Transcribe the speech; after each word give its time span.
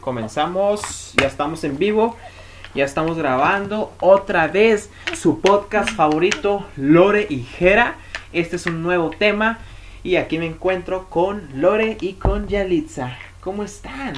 Comenzamos, 0.00 1.12
ya 1.20 1.26
estamos 1.26 1.62
en 1.64 1.76
vivo, 1.78 2.16
ya 2.74 2.84
estamos 2.84 3.18
grabando 3.18 3.92
otra 4.00 4.48
vez 4.48 4.88
su 5.14 5.40
podcast 5.40 5.90
favorito, 5.90 6.66
Lore 6.76 7.26
y 7.28 7.42
Jera. 7.42 7.96
Este 8.32 8.56
es 8.56 8.64
un 8.64 8.82
nuevo 8.82 9.10
tema 9.10 9.58
y 10.02 10.16
aquí 10.16 10.38
me 10.38 10.46
encuentro 10.46 11.10
con 11.10 11.48
Lore 11.54 11.98
y 12.00 12.14
con 12.14 12.48
Yalitza. 12.48 13.18
¿Cómo 13.40 13.62
están? 13.62 14.14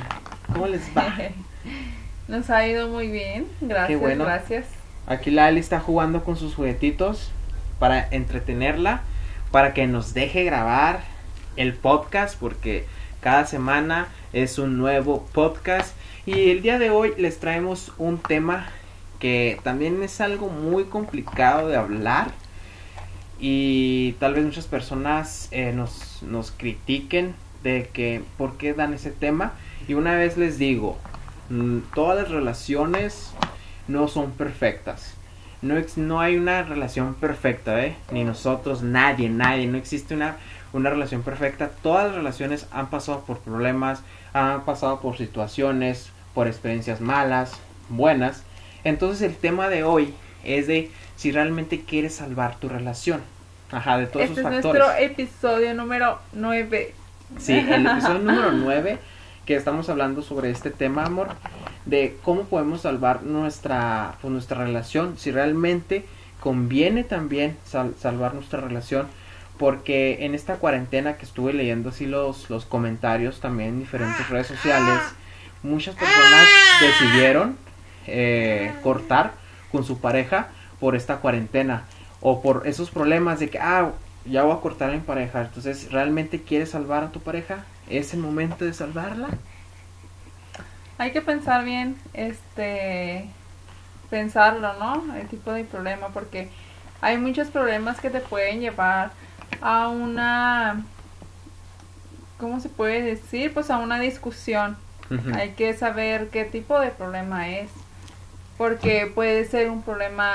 ¿Cómo 0.52 0.68
les 0.68 0.82
va? 0.96 1.16
Nos 2.28 2.48
ha 2.50 2.66
ido 2.68 2.88
muy 2.88 3.08
bien, 3.08 3.48
gracias, 3.60 4.00
bueno. 4.00 4.24
gracias. 4.24 4.66
Aquí 5.08 5.32
la 5.32 5.46
Ali 5.46 5.58
está 5.58 5.80
jugando 5.80 6.22
con 6.22 6.36
sus 6.36 6.54
juguetitos 6.54 7.32
para 7.80 8.06
entretenerla, 8.12 9.02
para 9.50 9.74
que 9.74 9.88
nos 9.88 10.14
deje 10.14 10.44
grabar 10.44 11.00
el 11.56 11.74
podcast, 11.74 12.38
porque 12.38 12.86
cada 13.22 13.46
semana 13.46 14.08
es 14.32 14.58
un 14.58 14.76
nuevo 14.76 15.24
podcast. 15.32 15.94
Y 16.26 16.50
el 16.50 16.60
día 16.60 16.78
de 16.78 16.90
hoy 16.90 17.14
les 17.16 17.38
traemos 17.38 17.92
un 17.96 18.18
tema 18.18 18.66
que 19.20 19.60
también 19.62 20.02
es 20.02 20.20
algo 20.20 20.48
muy 20.48 20.84
complicado 20.84 21.68
de 21.68 21.76
hablar. 21.76 22.32
Y 23.38 24.16
tal 24.18 24.34
vez 24.34 24.44
muchas 24.44 24.66
personas 24.66 25.48
eh, 25.52 25.72
nos, 25.72 26.22
nos 26.22 26.50
critiquen 26.50 27.34
de 27.62 27.88
que 27.92 28.22
por 28.36 28.56
qué 28.56 28.74
dan 28.74 28.92
ese 28.92 29.12
tema. 29.12 29.52
Y 29.86 29.94
una 29.94 30.16
vez 30.16 30.36
les 30.36 30.58
digo, 30.58 30.98
mm, 31.48 31.78
todas 31.94 32.18
las 32.22 32.30
relaciones 32.30 33.32
no 33.86 34.08
son 34.08 34.32
perfectas. 34.32 35.14
No, 35.60 35.76
no 35.94 36.20
hay 36.20 36.36
una 36.36 36.64
relación 36.64 37.14
perfecta, 37.14 37.84
¿eh? 37.84 37.94
Ni 38.10 38.24
nosotros, 38.24 38.82
nadie, 38.82 39.28
nadie. 39.28 39.68
No 39.68 39.78
existe 39.78 40.14
una, 40.16 40.38
una 40.72 40.90
relación 40.90 41.22
perfecta. 41.22 41.70
Todas 41.82 42.06
las 42.06 42.14
relaciones 42.16 42.66
han 42.72 42.88
pasado 42.90 43.20
por 43.26 43.38
problemas, 43.38 44.02
han 44.32 44.64
pasado 44.64 45.00
por 45.00 45.16
situaciones, 45.16 46.10
por 46.34 46.46
experiencias 46.48 47.00
malas, 47.00 47.52
buenas. 47.88 48.42
Entonces 48.84 49.22
el 49.22 49.36
tema 49.36 49.68
de 49.68 49.84
hoy 49.84 50.14
es 50.44 50.66
de 50.66 50.90
si 51.16 51.30
realmente 51.30 51.82
quieres 51.82 52.14
salvar 52.14 52.56
tu 52.56 52.68
relación. 52.68 53.20
Ajá, 53.70 53.96
de 53.98 54.06
todos 54.06 54.26
Este 54.26 54.40
es 54.40 54.46
esos 54.46 54.52
factores. 54.54 54.82
nuestro 54.82 55.04
episodio 55.04 55.74
número 55.74 56.18
9. 56.32 56.94
Sí, 57.38 57.52
el 57.54 57.86
episodio 57.86 58.18
número 58.24 58.52
9 58.52 58.98
que 59.46 59.56
estamos 59.56 59.88
hablando 59.88 60.22
sobre 60.22 60.50
este 60.50 60.70
tema, 60.70 61.04
amor, 61.04 61.28
de 61.84 62.16
cómo 62.22 62.44
podemos 62.44 62.82
salvar 62.82 63.24
nuestra, 63.24 64.14
pues, 64.20 64.32
nuestra 64.32 64.64
relación, 64.64 65.18
si 65.18 65.32
realmente 65.32 66.04
conviene 66.38 67.02
también 67.02 67.56
sal- 67.64 67.94
salvar 67.98 68.34
nuestra 68.34 68.60
relación, 68.60 69.08
porque 69.58 70.24
en 70.24 70.34
esta 70.34 70.56
cuarentena 70.56 71.16
que 71.16 71.24
estuve 71.24 71.52
leyendo 71.52 71.90
así 71.90 72.06
los, 72.06 72.50
los 72.50 72.64
comentarios 72.64 73.40
también 73.40 73.70
en 73.70 73.78
diferentes 73.80 74.28
redes 74.28 74.46
sociales, 74.46 75.00
muchas 75.62 75.94
personas 75.94 76.48
decidieron 76.80 77.56
eh, 78.06 78.72
cortar 78.82 79.34
con 79.70 79.84
su 79.84 80.00
pareja 80.00 80.48
por 80.80 80.96
esta 80.96 81.18
cuarentena 81.18 81.84
o 82.20 82.42
por 82.42 82.66
esos 82.66 82.90
problemas 82.90 83.40
de 83.40 83.50
que, 83.50 83.58
ah, 83.58 83.92
ya 84.24 84.44
voy 84.44 84.56
a 84.56 84.60
cortar 84.60 84.92
mi 84.92 85.00
pareja. 85.00 85.42
Entonces, 85.42 85.90
¿realmente 85.90 86.42
quieres 86.42 86.70
salvar 86.70 87.04
a 87.04 87.10
tu 87.10 87.20
pareja? 87.20 87.64
¿Es 87.88 88.14
el 88.14 88.20
momento 88.20 88.64
de 88.64 88.72
salvarla? 88.72 89.28
Hay 90.98 91.12
que 91.12 91.20
pensar 91.20 91.64
bien, 91.64 91.96
este, 92.12 93.26
pensarlo, 94.10 94.72
¿no? 94.78 95.14
El 95.16 95.26
tipo 95.26 95.52
de 95.52 95.64
problema, 95.64 96.08
porque 96.08 96.48
hay 97.00 97.18
muchos 97.18 97.48
problemas 97.48 98.00
que 98.00 98.10
te 98.10 98.20
pueden 98.20 98.60
llevar 98.60 99.10
a 99.60 99.88
una, 99.88 100.82
¿cómo 102.38 102.60
se 102.60 102.68
puede 102.68 103.02
decir? 103.02 103.52
Pues 103.54 103.70
a 103.70 103.78
una 103.78 103.98
discusión. 104.00 104.76
Hay 105.34 105.50
que 105.50 105.74
saber 105.74 106.28
qué 106.30 106.44
tipo 106.44 106.80
de 106.80 106.88
problema 106.90 107.48
es. 107.50 107.70
Porque 108.56 109.10
puede 109.14 109.44
ser 109.44 109.68
un 109.70 109.82
problema 109.82 110.32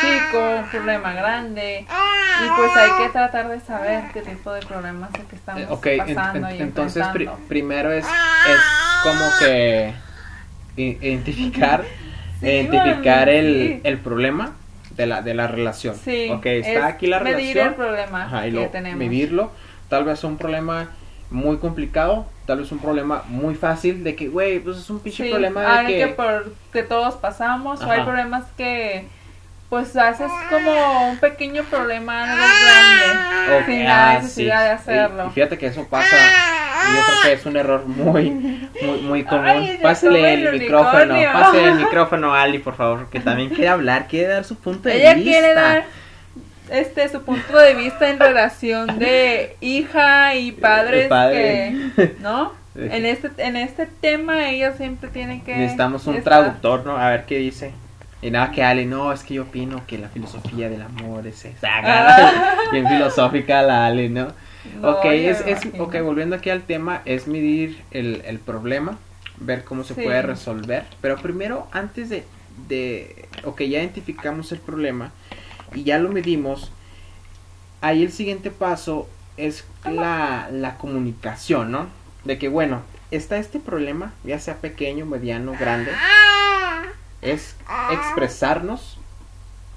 chico, 0.00 0.38
un 0.60 0.68
problema 0.70 1.12
grande. 1.12 1.80
Y 1.80 2.48
pues 2.56 2.70
hay 2.76 2.90
que 3.04 3.08
tratar 3.12 3.48
de 3.48 3.60
saber 3.60 4.04
qué 4.12 4.22
tipo 4.22 4.52
de 4.52 4.60
problemas 4.62 5.10
es 5.14 5.24
que 5.26 5.36
estamos 5.36 5.62
Eh, 5.84 5.98
pasando 6.06 6.48
en- 6.48 6.56
y 6.56 6.60
entonces 6.60 7.04
primero 7.48 7.90
es, 7.92 8.06
es 8.06 8.60
como 9.02 9.24
que 9.40 9.92
identificar, 10.76 11.82
Sí, 12.40 12.46
identificar 12.46 13.28
el, 13.28 13.54
sí. 13.74 13.80
el 13.82 13.98
problema 13.98 14.52
de 14.98 15.06
la, 15.06 15.22
de 15.22 15.32
la 15.32 15.46
relación. 15.46 15.96
Sí, 15.96 16.28
ok, 16.30 16.44
es 16.46 16.66
está 16.66 16.86
aquí 16.88 17.06
la 17.06 17.20
medir 17.20 17.56
relación. 17.56 17.68
el 17.68 17.74
problema 17.74 18.24
Ajá, 18.24 18.46
y 18.46 18.50
que 18.50 18.56
luego 18.56 18.70
tenemos. 18.70 18.98
medirlo. 18.98 19.50
Tal 19.88 20.04
vez 20.04 20.22
un 20.24 20.36
problema 20.36 20.90
muy 21.30 21.58
complicado, 21.58 22.26
tal 22.46 22.58
vez 22.58 22.72
un 22.72 22.78
problema 22.80 23.22
muy 23.28 23.54
fácil 23.54 24.02
de 24.04 24.14
que, 24.16 24.28
güey, 24.28 24.58
pues 24.60 24.76
es 24.78 24.90
un 24.90 25.00
pinche 25.00 25.24
Sí, 25.24 25.30
problema 25.30 25.60
de 25.62 25.66
hay 25.68 25.86
que... 25.86 25.98
que 25.98 26.06
por 26.08 26.52
que 26.72 26.82
todos 26.82 27.14
pasamos 27.14 27.80
o 27.80 27.90
hay 27.90 28.00
Ajá. 28.00 28.04
problemas 28.04 28.44
que 28.56 29.06
pues 29.68 29.94
haces 29.96 30.30
como 30.48 31.10
un 31.10 31.18
pequeño 31.18 31.62
problema 31.64 32.22
algo 32.24 32.44
grande 32.62 33.58
Ok, 33.60 33.66
sin 33.66 33.86
ah, 33.86 34.12
la 34.14 34.16
sí. 34.20 34.22
necesidad 34.22 34.62
de 34.64 34.70
hacerlo. 34.70 35.26
Y, 35.26 35.30
fíjate 35.30 35.58
que 35.58 35.66
eso 35.66 35.86
pasa. 35.88 36.06
y 36.16 36.96
Yo 36.96 37.02
creo 37.04 37.22
que 37.22 37.32
es 37.34 37.46
un 37.46 37.56
error 37.56 37.84
muy, 37.86 38.30
muy, 38.30 39.00
muy 39.02 39.24
común. 39.24 39.46
Ay, 39.46 39.78
Pásale 39.82 40.34
el, 40.34 40.46
el 40.46 40.58
micrófono, 40.60 41.14
pásale 41.32 41.64
el 41.64 41.74
micrófono 41.84 42.34
a 42.34 42.42
Ali, 42.42 42.58
por 42.60 42.76
favor, 42.76 43.08
que 43.10 43.20
también 43.20 43.50
quiere 43.50 43.68
hablar, 43.68 44.06
quiere 44.08 44.28
dar 44.28 44.44
su 44.44 44.56
punto 44.56 44.88
de 44.88 44.96
Ella 45.00 45.14
vista. 45.14 45.30
quiere 45.30 45.54
dar 45.54 45.84
este 46.70 47.08
su 47.08 47.22
punto 47.22 47.56
de 47.58 47.74
vista 47.74 48.08
en 48.10 48.18
relación 48.20 48.98
de 48.98 49.56
hija 49.60 50.34
y 50.34 50.52
padres 50.52 51.08
padre. 51.08 51.74
que 51.96 52.16
no 52.20 52.52
en 52.74 53.06
este 53.06 53.30
en 53.38 53.56
este 53.56 53.86
tema 53.86 54.48
ellos 54.50 54.76
siempre 54.76 55.08
tienen 55.10 55.40
que 55.42 55.54
Necesitamos 55.56 56.06
un 56.06 56.16
estar- 56.16 56.24
traductor, 56.24 56.84
¿no? 56.86 56.96
A 56.96 57.08
ver 57.10 57.24
qué 57.26 57.36
dice. 57.38 57.72
Y 58.20 58.30
nada 58.30 58.50
que 58.50 58.64
Ali, 58.64 58.84
no, 58.84 59.12
es 59.12 59.22
que 59.22 59.34
yo 59.34 59.42
opino 59.44 59.86
que 59.86 59.96
la 59.98 60.08
filosofía 60.08 60.68
del 60.68 60.82
amor 60.82 61.26
es 61.26 61.44
esa. 61.44 61.68
Ah. 61.72 62.54
Bien 62.72 62.86
filosófica 62.88 63.62
la 63.62 63.86
Ali, 63.86 64.08
¿no? 64.08 64.28
No, 64.80 64.90
ok, 64.90 65.04
es, 65.06 65.40
es, 65.46 65.64
imagino. 65.64 65.84
ok, 65.84 66.00
volviendo 66.02 66.36
aquí 66.36 66.50
al 66.50 66.62
tema, 66.62 67.00
es 67.04 67.26
medir 67.28 67.80
el, 67.92 68.22
el 68.26 68.38
problema, 68.40 68.98
ver 69.38 69.62
cómo 69.64 69.84
se 69.84 69.94
Sí. 69.94 70.02
puede 70.02 70.20
resolver. 70.22 70.84
Pero 71.00 71.16
primero, 71.18 71.68
antes 71.70 72.08
de, 72.08 72.24
de, 72.68 73.28
ok, 73.44 73.60
ya 73.62 73.78
identificamos 73.80 74.50
el 74.50 74.58
problema 74.58 75.12
y 75.72 75.84
ya 75.84 75.98
lo 75.98 76.08
medimos, 76.10 76.72
ahí 77.80 78.02
el 78.02 78.10
siguiente 78.10 78.50
paso 78.50 79.08
es 79.36 79.64
la, 79.84 80.48
la 80.50 80.76
comunicación, 80.76 81.70
¿no? 81.70 81.86
De 82.24 82.36
que, 82.36 82.48
bueno, 82.48 82.82
está 83.12 83.38
este 83.38 83.60
problema, 83.60 84.12
ya 84.24 84.40
sea 84.40 84.56
pequeño, 84.56 85.06
mediano, 85.06 85.52
grande, 85.58 85.92
es 87.22 87.56
expresarnos 87.92 88.98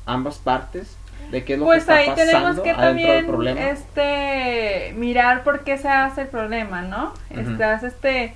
ambas 0.05 0.37
partes 0.37 0.95
de 1.31 1.43
qué 1.45 1.53
es 1.53 1.59
lo 1.59 1.65
pues 1.65 1.85
que 1.85 1.91
ahí 1.93 1.99
está 2.09 2.15
tenemos 2.15 2.41
pasando 2.43 2.63
que 2.63 2.69
adentro 2.71 2.83
del 2.91 2.95
también 2.95 3.27
problema. 3.27 3.61
este 3.69 4.93
mirar 4.97 5.43
por 5.43 5.63
qué 5.63 5.77
se 5.77 5.87
hace 5.87 6.21
el 6.23 6.27
problema 6.27 6.81
no 6.81 7.13
Ujú. 7.29 7.39
estás 7.39 7.83
este 7.83 8.33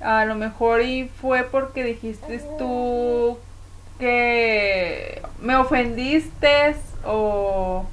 a 0.00 0.24
lo 0.24 0.34
mejor 0.36 0.80
y 0.82 1.08
fue 1.20 1.42
porque 1.42 1.84
dijiste 1.84 2.38
tú 2.58 3.38
que 3.98 5.20
me 5.40 5.56
ofendiste 5.56 6.76
o 7.04 7.86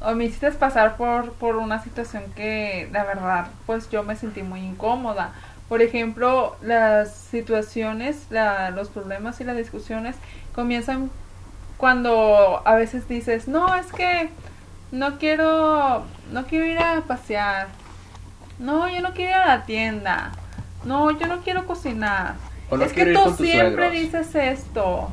o 0.00 0.14
me 0.14 0.26
hiciste 0.26 0.52
pasar 0.52 0.96
por 0.96 1.32
por 1.32 1.56
una 1.56 1.82
situación 1.82 2.22
que 2.36 2.88
la 2.92 3.02
verdad 3.04 3.48
pues 3.66 3.90
yo 3.90 4.04
me 4.04 4.14
sentí 4.14 4.42
muy 4.42 4.60
incómoda 4.60 5.32
por 5.68 5.82
ejemplo 5.82 6.56
las 6.62 7.12
situaciones 7.14 8.26
la- 8.30 8.70
los 8.70 8.88
problemas 8.88 9.40
y 9.40 9.44
las 9.44 9.56
discusiones 9.56 10.16
comienzan 10.54 11.10
cuando 11.76 12.60
a 12.64 12.74
veces 12.74 13.08
dices, 13.08 13.46
no, 13.46 13.74
es 13.76 13.86
que 13.92 14.30
no 14.90 15.18
quiero, 15.18 16.04
no 16.32 16.46
quiero 16.46 16.64
ir 16.66 16.78
a 16.78 17.02
pasear, 17.02 17.68
no, 18.58 18.88
yo 18.88 19.00
no 19.00 19.12
quiero 19.12 19.30
ir 19.30 19.36
a 19.36 19.46
la 19.46 19.62
tienda, 19.64 20.32
no, 20.84 21.10
yo 21.12 21.26
no 21.28 21.38
quiero 21.42 21.66
cocinar. 21.66 22.34
No 22.70 22.82
es 22.82 22.92
que 22.92 23.12
tú 23.14 23.30
siempre 23.36 23.88
suegros. 23.88 23.92
dices 23.92 24.34
esto, 24.34 25.10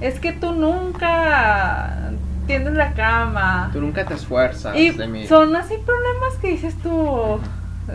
es 0.00 0.18
que 0.18 0.32
tú 0.32 0.52
nunca 0.52 2.10
tiendes 2.46 2.74
la 2.74 2.92
cama. 2.94 3.70
Tú 3.72 3.80
nunca 3.80 4.04
te 4.04 4.14
esfuerzas 4.14 4.74
Y 4.76 4.90
de 4.90 5.06
mí. 5.06 5.26
son 5.26 5.54
así 5.54 5.74
problemas 5.84 6.34
que 6.40 6.48
dices 6.48 6.74
tú, 6.82 7.38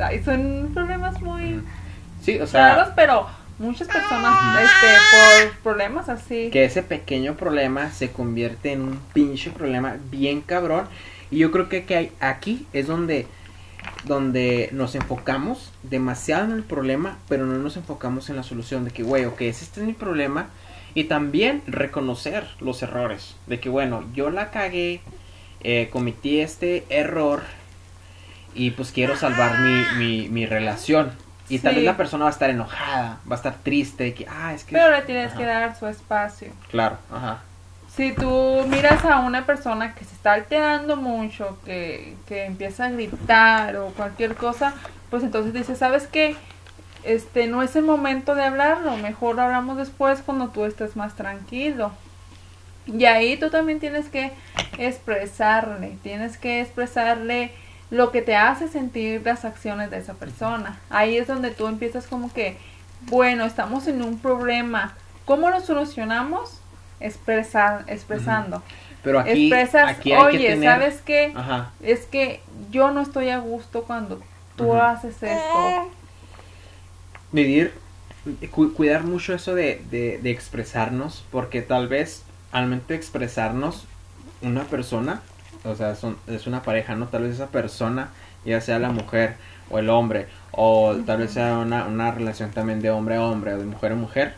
ay, 0.02 0.24
son 0.24 0.70
problemas 0.74 1.20
muy. 1.22 1.64
Sí, 2.22 2.40
o 2.40 2.48
sea, 2.48 2.76
raros, 2.76 2.94
pero 2.96 3.28
muchas 3.60 3.88
personas, 3.88 4.34
este, 4.64 5.50
por 5.54 5.58
problemas 5.74 6.10
así. 6.10 6.50
que 6.52 6.66
ese 6.66 6.84
pequeño 6.84 7.36
problema 7.36 7.92
se 7.92 8.12
convierte 8.12 8.72
en 8.74 8.82
un 8.82 9.00
pinche 9.14 9.52
problema 9.52 9.96
bien 10.12 10.42
cabrón. 10.42 10.86
Y 11.30 11.38
yo 11.40 11.52
creo 11.52 11.70
que, 11.70 11.86
que 11.86 11.96
hay- 11.96 12.12
aquí 12.20 12.66
es 12.74 12.88
donde, 12.88 13.26
donde 14.04 14.70
nos 14.72 14.96
enfocamos 14.96 15.72
demasiado 15.84 16.46
en 16.46 16.52
el 16.52 16.64
problema, 16.64 17.18
pero 17.30 17.46
no 17.46 17.58
nos 17.58 17.78
enfocamos 17.78 18.30
en 18.30 18.36
la 18.36 18.44
solución. 18.44 18.86
De 18.86 18.92
que, 18.92 19.04
güey, 19.04 19.26
ok, 19.26 19.42
ese 19.42 19.64
este 19.66 19.82
es 19.82 19.88
mi 19.88 19.94
problema. 19.94 20.48
Y 20.94 21.06
también 21.06 21.62
reconocer 21.68 22.46
los 22.60 22.84
errores. 22.84 23.36
De 23.48 23.60
que, 23.62 23.70
bueno, 23.70 24.04
yo 24.14 24.30
la 24.30 24.52
cagué, 24.52 25.00
eh, 25.64 25.90
cometí 25.92 26.42
este 26.42 26.84
error 26.90 27.44
y 28.54 28.72
pues 28.72 28.92
quiero 28.92 29.16
salvar 29.16 29.60
mi, 29.62 29.86
mi, 29.98 30.28
mi 30.30 30.46
relación. 30.46 31.12
Y 31.50 31.60
tal 31.60 31.76
vez 31.76 31.84
la 31.84 31.98
persona 31.98 32.24
va 32.26 32.30
a 32.30 32.34
estar 32.34 32.50
enojada, 32.50 33.20
va 33.30 33.36
a 33.36 33.38
estar 33.38 33.56
triste, 33.62 34.14
que, 34.14 34.26
ah, 34.30 34.54
es 34.54 34.64
que... 34.64 34.74
Pero 34.74 34.92
le 34.92 35.02
tienes 35.02 35.30
Ajá. 35.32 35.38
que 35.38 35.46
dar 35.46 35.76
su 35.78 35.88
espacio. 35.88 36.52
Claro, 36.70 36.98
ajá. 37.14 37.40
Si 37.94 38.14
tú 38.14 38.66
miras 38.70 39.04
a 39.04 39.20
una 39.20 39.46
persona 39.46 39.94
que 39.94 40.06
se 40.06 40.16
está 40.16 40.34
alterando 40.34 40.96
mucho, 40.96 41.60
que, 41.66 42.16
que 42.26 42.46
empieza 42.46 42.86
a 42.86 42.90
gritar 42.90 43.76
o 43.76 43.88
cualquier 43.88 44.36
cosa, 44.36 44.74
pues 45.10 45.24
entonces 45.24 45.54
dices, 45.54 45.78
¿sabes 45.78 46.08
qué? 46.08 46.38
Este 47.04 47.48
no 47.48 47.64
es 47.64 47.76
el 47.76 47.84
momento 47.84 48.34
de 48.34 48.46
hablarlo, 48.46 48.96
mejor 48.96 49.36
lo 49.36 49.42
hablamos 49.42 49.76
después 49.76 50.22
cuando 50.22 50.50
tú 50.50 50.64
estés 50.64 50.96
más 50.96 51.16
tranquilo. 51.16 51.92
Y 52.86 53.06
ahí 53.06 53.38
tú 53.38 53.50
también 53.50 53.80
tienes 53.80 54.08
que 54.08 54.32
expresarle, 54.78 55.98
tienes 56.02 56.38
que 56.38 56.62
expresarle 56.62 57.52
lo 57.92 58.12
que 58.12 58.22
te 58.24 58.36
hace 58.36 58.68
sentir 58.68 59.22
las 59.24 59.46
acciones 59.46 59.92
de 59.92 59.98
esa 60.00 60.16
persona. 60.16 60.80
Ahí 60.90 61.18
es 61.18 61.28
donde 61.28 61.52
tú 61.52 61.68
empiezas 61.68 62.08
como 62.08 62.34
que, 62.34 62.58
bueno, 63.02 63.46
estamos 63.46 63.86
en 63.88 64.02
un 64.02 64.18
problema, 64.18 64.96
¿cómo 65.26 65.50
lo 65.52 65.60
solucionamos? 65.62 66.58
Expresar, 67.00 67.84
expresando. 67.88 68.64
Pero 69.04 69.20
aquí, 69.20 69.52
Expresas, 69.52 69.90
aquí 69.90 70.14
hay 70.14 70.24
oye, 70.24 70.38
que 70.40 70.48
tener... 70.54 70.70
¿sabes 70.72 71.02
qué? 71.02 71.34
Ajá. 71.36 71.72
Es 71.82 72.06
que 72.06 72.42
yo 72.72 72.92
no 72.92 73.02
estoy 73.02 73.30
a 73.30 73.40
gusto 73.40 73.84
cuando 73.84 74.22
tú 74.56 74.74
haces 74.76 75.16
esto. 75.22 75.90
medir, 77.32 77.74
cu- 78.52 78.74
cuidar 78.74 79.04
mucho 79.04 79.34
eso 79.34 79.56
de, 79.56 79.84
de, 79.90 80.20
de 80.20 80.32
expresarnos, 80.32 81.24
porque 81.32 81.62
tal 81.62 81.88
vez 81.88 82.24
al 82.52 82.66
momento 82.66 82.90
de 82.90 82.96
expresarnos, 82.96 83.86
una 84.42 84.64
persona, 84.66 85.22
o 85.64 85.76
sea, 85.76 85.96
son, 85.96 86.18
es 86.28 86.48
una 86.48 86.62
pareja, 86.64 86.96
¿no? 86.96 87.08
Tal 87.08 87.24
vez 87.24 87.36
esa 87.36 87.48
persona, 87.48 88.10
ya 88.46 88.62
sea 88.62 88.80
la 88.80 88.90
mujer 88.90 89.36
o 89.70 89.80
el 89.80 89.90
hombre, 89.90 90.28
o 90.52 90.96
tal 91.06 91.20
vez 91.20 91.32
sea 91.32 91.58
una, 91.60 91.86
una 91.86 92.12
relación 92.12 92.52
también 92.52 92.82
de 92.82 92.90
hombre 92.92 93.16
a 93.16 93.22
hombre 93.24 93.54
o 93.54 93.58
de 93.58 93.66
mujer 93.66 93.92
a 93.92 93.96
mujer, 93.96 94.36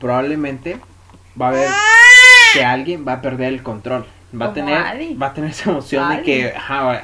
probablemente 0.00 0.78
va 1.40 1.46
a 1.46 1.48
haber 1.50 1.68
que 2.54 2.64
alguien 2.64 3.04
va 3.06 3.14
a 3.14 3.20
perder 3.22 3.48
el 3.52 3.62
control. 3.62 4.06
Va 4.40 4.46
a 4.46 4.52
tener, 4.52 4.78
va 5.20 5.26
a 5.26 5.34
tener 5.34 5.50
esa 5.50 5.70
emoción 5.70 6.08
de 6.16 6.22
que 6.22 6.52
ajá, 6.56 6.82
va, 6.82 7.02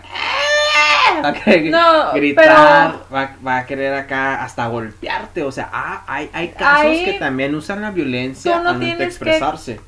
va 1.24 1.28
a 1.28 1.32
querer 1.32 1.70
No, 1.72 2.12
gritar, 2.12 2.94
va, 3.12 3.30
va 3.44 3.56
a 3.58 3.66
querer 3.66 3.94
acá 3.94 4.44
hasta 4.44 4.66
golpearte. 4.68 5.42
O 5.42 5.50
sea, 5.50 5.68
ah, 5.72 6.04
hay, 6.06 6.30
hay 6.32 6.48
casos 6.50 6.86
Ahí 6.86 7.04
que 7.04 7.14
también 7.14 7.54
usan 7.54 7.82
la 7.82 7.90
violencia 7.90 8.60
no 8.60 8.70
al 8.70 8.78
tienes 8.78 8.98
que- 8.98 9.04
expresarse. 9.04 9.80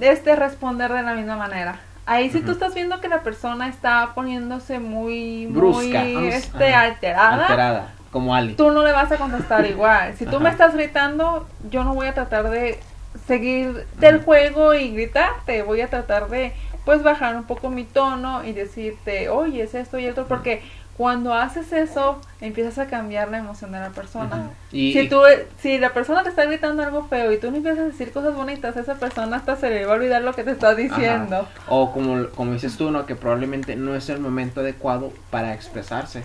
Este 0.00 0.36
responder 0.36 0.92
de 0.92 1.02
la 1.02 1.14
misma 1.14 1.36
manera. 1.36 1.80
Ahí 2.06 2.30
si 2.30 2.38
tú 2.38 2.44
Ujú. 2.44 2.52
estás 2.52 2.74
viendo 2.74 3.00
que 3.00 3.08
la 3.08 3.22
persona 3.22 3.68
está 3.68 4.12
poniéndose 4.14 4.78
muy, 4.78 5.46
Brusca, 5.48 6.04
muy 6.04 6.14
vamos, 6.14 6.34
este, 6.34 6.68
ajá, 6.72 6.80
alterada, 6.82 7.46
Alterada, 7.46 7.94
como 8.12 8.32
Ali. 8.34 8.54
tú 8.54 8.70
no 8.70 8.84
le 8.84 8.92
vas 8.92 9.10
a 9.10 9.16
contestar 9.16 9.66
igual. 9.70 10.14
Si 10.16 10.24
tú 10.24 10.36
Ajá. 10.36 10.44
me 10.44 10.50
estás 10.50 10.74
gritando, 10.74 11.48
yo 11.68 11.82
no 11.82 11.94
voy 11.94 12.06
a 12.06 12.14
tratar 12.14 12.48
de 12.48 12.78
seguir 13.26 13.86
del 13.98 14.22
juego 14.22 14.72
y 14.74 14.92
gritarte. 14.92 15.62
Voy 15.62 15.80
a 15.80 15.88
tratar 15.90 16.28
de, 16.28 16.52
pues, 16.84 17.02
bajar 17.02 17.34
un 17.34 17.44
poco 17.44 17.70
mi 17.70 17.82
tono 17.82 18.44
y 18.44 18.52
decirte, 18.52 19.28
oye, 19.28 19.64
es 19.64 19.74
esto 19.74 19.98
y 19.98 20.06
esto, 20.06 20.26
porque 20.28 20.62
cuando 20.96 21.34
haces 21.34 21.72
eso, 21.72 22.20
empiezas 22.40 22.78
a 22.78 22.86
cambiar 22.86 23.30
la 23.30 23.38
emoción 23.38 23.70
de 23.70 23.80
la 23.80 23.90
persona. 23.90 24.50
Y, 24.72 24.94
Si 24.94 25.08
tú, 25.08 25.20
si 25.60 25.76
la 25.78 25.92
persona 25.92 26.22
te 26.22 26.30
está 26.30 26.46
gritando 26.46 26.82
algo 26.82 27.06
feo 27.06 27.32
y 27.32 27.38
tú 27.38 27.50
no 27.50 27.58
empiezas 27.58 27.80
a 27.80 27.84
decir 27.84 28.12
cosas 28.12 28.34
bonitas, 28.34 28.76
esa 28.78 28.94
persona 28.94 29.36
hasta 29.36 29.56
se 29.56 29.68
le 29.68 29.84
va 29.84 29.92
a 29.92 29.96
olvidar 29.96 30.22
lo 30.22 30.32
que 30.32 30.42
te 30.42 30.52
está 30.52 30.74
diciendo. 30.74 31.36
Ajá. 31.36 31.48
O 31.68 31.92
como, 31.92 32.28
como 32.30 32.52
dices 32.54 32.78
tú, 32.78 32.90
¿no? 32.90 33.04
Que 33.04 33.14
probablemente 33.14 33.76
no 33.76 33.94
es 33.94 34.08
el 34.08 34.20
momento 34.20 34.60
adecuado 34.60 35.12
para 35.30 35.52
expresarse. 35.52 36.24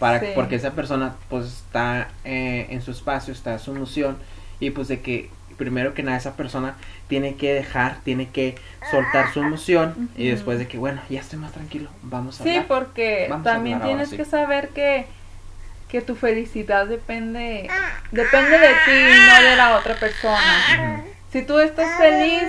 Para, 0.00 0.18
Sí. 0.18 0.26
Porque 0.34 0.56
esa 0.56 0.72
persona 0.72 1.14
pues 1.28 1.46
está 1.46 2.08
eh, 2.24 2.66
en 2.70 2.82
su 2.82 2.90
espacio, 2.90 3.32
está 3.32 3.52
en 3.52 3.58
su 3.60 3.70
emoción. 3.70 4.16
Y 4.58 4.70
pues 4.70 4.88
de 4.88 5.00
que 5.00 5.30
primero 5.58 5.92
que 5.92 6.02
nada 6.02 6.16
esa 6.16 6.34
persona 6.36 6.76
tiene 7.08 7.34
que 7.34 7.52
dejar, 7.52 7.98
tiene 8.04 8.30
que 8.30 8.54
soltar 8.90 9.32
su 9.34 9.40
emoción. 9.40 10.08
Y 10.16 10.28
después 10.28 10.58
de 10.58 10.66
que, 10.66 10.78
bueno, 10.78 11.02
ya 11.10 11.20
estoy 11.20 11.38
más 11.38 11.52
tranquilo, 11.52 11.90
vamos 12.02 12.40
a 12.40 12.44
Sí, 12.44 12.50
hablar. 12.50 12.66
porque 12.66 13.26
Vamos 13.28 13.46
a 13.46 13.50
también 13.52 13.74
ahora 13.76 13.86
tienes 13.88 14.08
sí. 14.08 14.16
que 14.16 14.24
saber 14.24 14.70
que, 14.70 15.04
que 15.90 16.00
tu 16.00 16.14
felicidad 16.14 16.86
depende, 16.86 17.68
depende 18.12 18.58
de 18.58 18.68
ti, 18.86 19.16
no 19.26 19.50
de 19.50 19.56
la 19.56 19.76
otra 19.76 19.94
persona. 19.96 20.64
Ujú. 20.94 21.08
Si 21.32 21.42
tú 21.42 21.58
estás 21.58 21.98
feliz, 21.98 22.48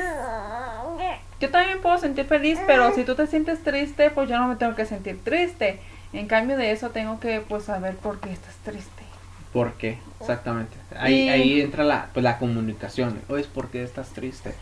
yo 1.42 1.50
también 1.50 1.82
puedo 1.82 1.98
sentir 1.98 2.26
feliz, 2.26 2.60
pero 2.68 2.94
si 2.94 3.04
tú 3.04 3.16
te 3.16 3.26
sientes 3.28 3.64
triste, 3.64 4.10
pues 4.10 4.30
yo 4.30 4.38
no 4.38 4.48
me 4.48 4.56
tengo 4.56 4.76
que 4.76 4.86
sentir 4.86 5.20
triste. 5.24 5.80
En 6.12 6.28
cambio 6.28 6.58
de 6.58 6.72
eso 6.72 6.90
tengo 6.90 7.20
que 7.20 7.42
pues 7.42 7.64
saber 7.66 7.96
por 7.96 8.20
qué 8.20 8.32
estás 8.32 8.56
triste. 8.64 9.04
¿Por 9.54 9.74
qué? 9.74 9.98
Exactamente. 10.20 10.78
Ahí, 10.98 11.22
Y- 11.26 11.30
ahí 11.30 11.62
entra 11.62 11.84
la, 11.84 12.10
pues, 12.14 12.24
la 12.24 12.38
comunicación. 12.38 13.20
Oye, 13.30 13.44
¿por 13.46 13.70
qué 13.70 13.84
estás 13.84 14.10
triste? 14.10 14.54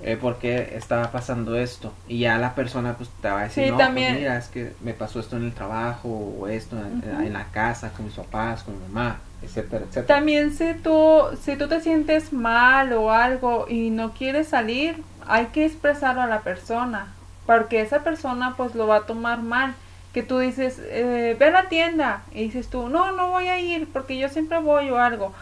Eh, 0.00 0.16
¿Por 0.16 0.38
qué 0.38 0.74
estaba 0.76 1.10
pasando 1.10 1.56
esto? 1.56 1.92
Y 2.06 2.20
ya 2.20 2.38
la 2.38 2.54
persona 2.54 2.94
pues 2.96 3.10
te 3.20 3.28
va 3.28 3.40
a 3.40 3.42
decir, 3.44 3.64
Sí, 3.64 3.70
no, 3.70 3.78
pues, 3.78 3.92
mira, 3.94 4.38
es 4.38 4.46
que 4.46 4.72
me 4.80 4.92
pasó 4.94 5.18
esto 5.18 5.36
en 5.36 5.44
el 5.44 5.52
trabajo, 5.52 6.08
o 6.38 6.46
esto 6.46 6.76
en 6.76 7.32
la 7.32 7.46
casa, 7.46 7.90
con 7.90 8.04
mis 8.04 8.14
papás, 8.14 8.62
con 8.62 8.74
mi 8.74 8.86
mamá, 8.92 9.18
etcétera, 9.42 9.84
etcétera. 9.84 10.06
También 10.06 10.52
si 10.52 10.74
tú, 10.74 11.22
si 11.42 11.56
tú 11.56 11.66
te 11.66 11.80
sientes 11.80 12.32
mal 12.32 12.92
o 12.92 13.10
algo 13.10 13.66
y 13.68 13.90
no 13.90 14.12
quieres 14.12 14.46
salir, 14.48 15.02
hay 15.26 15.46
que 15.46 15.66
expresarlo 15.66 16.22
a 16.22 16.26
la 16.26 16.42
persona, 16.42 17.08
porque 17.44 17.80
esa 17.80 18.04
persona 18.04 18.54
pues 18.56 18.76
lo 18.76 18.86
va 18.86 18.98
a 18.98 19.00
tomar 19.06 19.42
mal. 19.42 19.74
Que 20.12 20.22
tú 20.22 20.38
dices, 20.38 20.80
eh, 20.84 21.36
ve 21.38 21.46
a 21.46 21.50
la 21.50 21.68
tienda 21.68 22.22
y 22.32 22.44
dices 22.44 22.68
tú, 22.68 22.88
no, 22.88 23.12
no 23.12 23.28
voy 23.28 23.46
a 23.48 23.60
ir 23.60 23.86
porque 23.92 24.18
yo 24.18 24.28
siempre 24.28 24.58
voy 24.58 24.90
o 24.90 24.98
algo. 24.98 25.32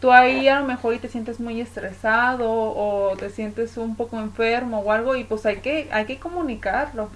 Tú 0.00 0.12
ahí 0.12 0.48
a 0.48 0.58
lo 0.60 0.66
mejor 0.66 0.94
y 0.94 0.98
te 0.98 1.08
sientes 1.08 1.40
muy 1.40 1.60
estresado 1.60 2.50
o 2.50 3.14
te 3.18 3.28
sientes 3.30 3.76
un 3.76 3.96
poco 3.96 4.18
enfermo 4.18 4.80
o 4.80 4.92
algo 4.92 5.14
y 5.14 5.24
pues 5.24 5.44
hay 5.46 5.58
que, 5.58 5.88
hay 5.92 6.06
que 6.06 6.18
comunicarlo 6.18 7.10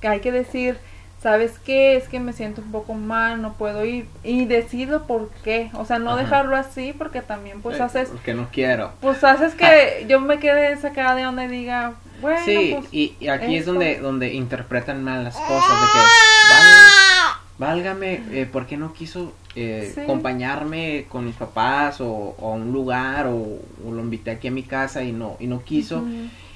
que 0.00 0.08
hay 0.08 0.20
que 0.20 0.32
decir, 0.32 0.78
¿sabes 1.22 1.58
qué? 1.58 1.96
Es 1.96 2.08
que 2.08 2.18
me 2.20 2.32
siento 2.32 2.60
un 2.62 2.72
poco 2.72 2.94
mal, 2.94 3.40
no 3.42 3.52
puedo 3.54 3.84
ir. 3.84 4.08
Y 4.24 4.44
decirlo 4.46 5.06
por 5.06 5.30
qué. 5.44 5.70
O 5.74 5.84
sea, 5.84 5.98
no 5.98 6.10
Ajá. 6.12 6.22
dejarlo 6.22 6.56
así 6.56 6.94
porque 6.96 7.20
también 7.22 7.62
pues 7.62 7.78
Eh, 7.78 7.82
haces, 7.82 8.08
Porque 8.08 8.34
no 8.34 8.48
quiero. 8.52 8.92
pues 9.00 9.22
haces 9.24 9.54
que 9.54 10.06
yo 10.08 10.20
me 10.20 10.38
quede 10.38 10.76
sacada 10.78 11.14
de 11.14 11.22
donde 11.22 11.48
diga, 11.48 11.92
bueno, 12.20 12.36
sí, 12.44 12.68
pues, 12.70 12.88
y, 12.92 13.14
y 13.20 13.28
aquí 13.28 13.54
es 13.54 13.60
esto". 13.60 13.72
donde, 13.72 13.98
donde 14.00 14.34
interpretan 14.34 15.02
mal 15.04 15.24
las 15.24 15.34
cosas, 15.36 15.80
de 15.80 15.86
que, 15.92 15.98
"Vale, 16.54 17.36
válgame, 17.58 18.22
eh, 18.32 18.46
¿por 18.50 18.66
qué 18.66 18.76
no 18.76 18.92
quiso 18.92 19.32
eh, 19.54 19.90
Sí. 19.94 20.00
acompañarme 20.02 21.06
con 21.08 21.24
mis 21.24 21.34
papás 21.34 22.00
o, 22.00 22.08
o 22.38 22.52
a 22.52 22.54
un 22.56 22.72
lugar 22.72 23.26
o, 23.26 23.58
o 23.86 23.90
lo 23.92 24.00
invité 24.00 24.30
aquí 24.32 24.48
a 24.48 24.50
mi 24.50 24.62
casa 24.62 25.02
y 25.02 25.12
no, 25.12 25.36
y 25.40 25.46
no 25.46 25.62
quiso? 25.62 26.04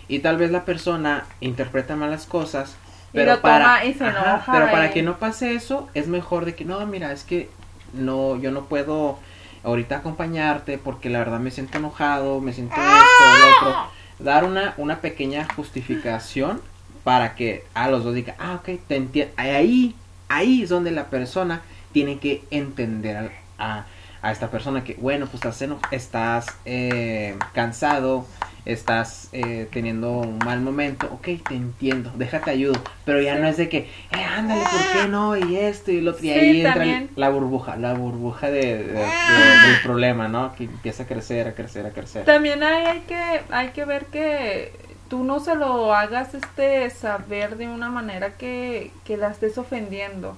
Y 0.08 0.18
tal 0.18 0.36
vez 0.36 0.50
la 0.50 0.64
persona 0.64 1.24
interpreta 1.40 1.96
mal 1.96 2.10
las 2.10 2.26
cosas, 2.26 2.76
Y 3.12 3.16
pero 3.16 3.32
lo 3.34 3.40
para, 3.40 3.64
toma 3.64 3.84
y 3.84 3.94
se 3.94 4.04
Ajá, 4.04 4.20
enoja 4.20 4.52
pero 4.52 4.70
para 4.70 4.90
que 4.90 5.02
no 5.02 5.18
pase 5.18 5.54
eso, 5.54 5.88
es 5.94 6.08
mejor 6.08 6.44
de 6.44 6.54
que 6.54 6.64
no, 6.64 6.84
mira, 6.86 7.12
es 7.12 7.24
que 7.24 7.48
no, 7.94 8.36
yo 8.36 8.50
no 8.50 8.64
puedo 8.64 9.18
ahorita 9.64 9.98
acompañarte 9.98 10.78
porque 10.78 11.10
la 11.10 11.18
verdad 11.20 11.38
me 11.40 11.50
siento 11.50 11.78
enojado, 11.78 12.40
me 12.40 12.52
siento 12.52 12.74
esto, 12.74 13.24
lo 13.38 13.68
otro. 13.68 13.99
Dar 14.22 14.44
una, 14.44 14.74
una 14.76 15.00
pequeña 15.00 15.46
justificación 15.54 16.60
para 17.04 17.34
que 17.34 17.64
a 17.74 17.88
los 17.88 18.04
dos 18.04 18.14
digan, 18.14 18.36
ah, 18.38 18.56
ok, 18.56 18.78
te 18.86 18.96
entiendo. 18.96 19.32
Ahí, 19.36 19.94
ahí 20.28 20.62
es 20.62 20.68
donde 20.68 20.90
la 20.90 21.06
persona 21.06 21.62
tiene 21.92 22.18
que 22.18 22.44
entender 22.50 23.32
a, 23.58 23.86
a 24.22 24.32
esta 24.32 24.50
persona 24.50 24.84
que, 24.84 24.94
bueno, 24.94 25.26
pues 25.26 25.44
estás, 25.44 25.68
estás 25.90 26.46
eh, 26.64 27.36
cansado, 27.54 28.26
estás 28.64 29.28
eh, 29.32 29.68
teniendo 29.72 30.10
un 30.12 30.38
mal 30.38 30.60
momento, 30.60 31.06
ok, 31.12 31.28
te 31.48 31.54
entiendo, 31.54 32.10
déjate 32.16 32.50
ayudo, 32.50 32.80
pero 33.04 33.20
ya 33.20 33.36
Sí. 33.36 33.40
no 33.42 33.48
es 33.48 33.56
de 33.56 33.68
que, 33.68 33.78
eh, 33.78 34.24
ándale, 34.36 34.60
¿por 34.62 35.02
qué 35.02 35.08
no? 35.08 35.36
Y 35.36 35.56
esto 35.56 35.90
y 35.90 36.00
lo 36.00 36.12
otro, 36.12 36.24
y 36.24 36.28
Sí, 36.28 36.32
ahí 36.32 36.56
entra 36.60 36.74
también. 36.74 37.10
la 37.16 37.30
burbuja, 37.30 37.76
la 37.76 37.94
burbuja 37.94 38.50
de, 38.50 38.60
de- 38.78 38.92
de- 38.92 39.68
del 39.68 39.80
problema, 39.82 40.28
¿no? 40.28 40.54
Que 40.54 40.64
empieza 40.64 41.04
a 41.04 41.06
crecer, 41.06 41.48
a 41.48 41.54
crecer, 41.54 41.86
a 41.86 41.90
crecer. 41.90 42.24
También 42.24 42.62
hay, 42.62 42.84
hay 42.86 43.00
que 43.00 43.40
hay 43.50 43.68
que 43.68 43.84
ver 43.84 44.06
que 44.06 44.72
tú 45.08 45.24
no 45.24 45.40
se 45.40 45.54
lo 45.56 45.94
hagas 45.94 46.34
este 46.34 46.88
saber 46.90 47.56
de 47.56 47.66
una 47.68 47.88
manera 47.90 48.34
que, 48.36 48.90
que 49.04 49.16
la 49.16 49.28
estés 49.28 49.58
ofendiendo. 49.58 50.36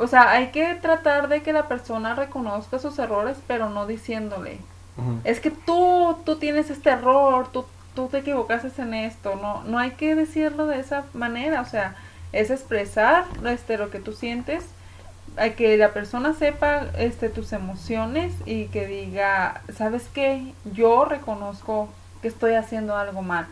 O 0.00 0.06
sea, 0.06 0.30
hay 0.30 0.48
que 0.48 0.74
tratar 0.76 1.28
de 1.28 1.42
que 1.42 1.52
la 1.52 1.66
persona 1.68 2.14
reconozca 2.14 2.78
sus 2.78 2.98
errores, 2.98 3.36
pero 3.48 3.68
no 3.68 3.86
diciéndole, 3.86 4.58
Es 5.24 5.40
que 5.40 5.50
tú, 5.50 6.16
tú 6.24 6.36
tienes 6.36 6.70
este 6.70 6.90
error, 6.90 7.48
tú, 7.52 7.64
tú 7.94 8.08
te 8.08 8.18
equivocaste 8.18 8.70
en 8.82 8.94
esto, 8.94 9.36
no, 9.36 9.62
no 9.64 9.78
hay 9.78 9.92
que 9.92 10.14
decirlo 10.14 10.66
de 10.66 10.80
esa 10.80 11.04
manera, 11.14 11.60
o 11.60 11.64
sea, 11.64 11.96
es 12.32 12.50
expresar 12.50 13.24
este, 13.46 13.78
lo 13.78 13.90
que 13.90 14.00
tú 14.00 14.12
sientes, 14.12 14.64
a 15.36 15.50
que 15.50 15.76
la 15.76 15.92
persona 15.92 16.34
sepa 16.34 16.86
este, 16.98 17.28
tus 17.28 17.52
emociones 17.52 18.34
y 18.44 18.66
que 18.66 18.86
diga, 18.86 19.62
¿sabes 19.76 20.08
qué? 20.12 20.52
Yo 20.72 21.04
reconozco 21.04 21.88
que 22.22 22.28
estoy 22.28 22.54
haciendo 22.54 22.96
algo 22.96 23.22
mal, 23.22 23.46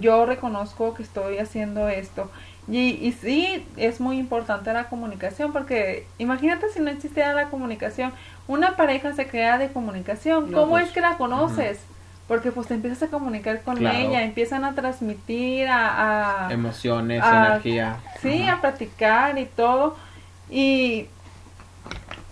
yo 0.00 0.26
reconozco 0.26 0.94
que 0.94 1.02
estoy 1.02 1.38
haciendo 1.38 1.88
esto. 1.88 2.30
Y, 2.68 2.90
y 3.04 3.12
sí, 3.12 3.66
es 3.76 4.00
muy 4.00 4.18
importante 4.18 4.72
la 4.72 4.88
comunicación, 4.88 5.52
porque 5.52 6.06
imagínate 6.18 6.68
si 6.68 6.80
no 6.80 6.90
existiera 6.90 7.32
la 7.32 7.48
comunicación, 7.48 8.12
una 8.46 8.76
pareja 8.76 9.12
se 9.14 9.26
crea 9.26 9.58
de 9.58 9.72
comunicación, 9.72 10.50
No, 10.50 10.58
¿cómo 10.58 10.72
pues, 10.72 10.86
es 10.86 10.92
que 10.92 11.00
la 11.00 11.16
conoces? 11.16 11.80
Porque 12.28 12.52
pues 12.52 12.68
te 12.68 12.74
empiezas 12.74 13.02
a 13.02 13.06
comunicar 13.08 13.62
con 13.62 13.76
Claro. 13.76 13.96
ella, 13.98 14.22
empiezan 14.22 14.64
a 14.64 14.74
transmitir, 14.74 15.68
a... 15.68 16.46
a 16.48 16.52
Emociones, 16.52 17.22
energía. 17.24 17.96
Sí, 18.20 18.46
a 18.46 18.60
platicar 18.60 19.38
y 19.38 19.44
todo. 19.44 19.96
Y, 20.48 21.08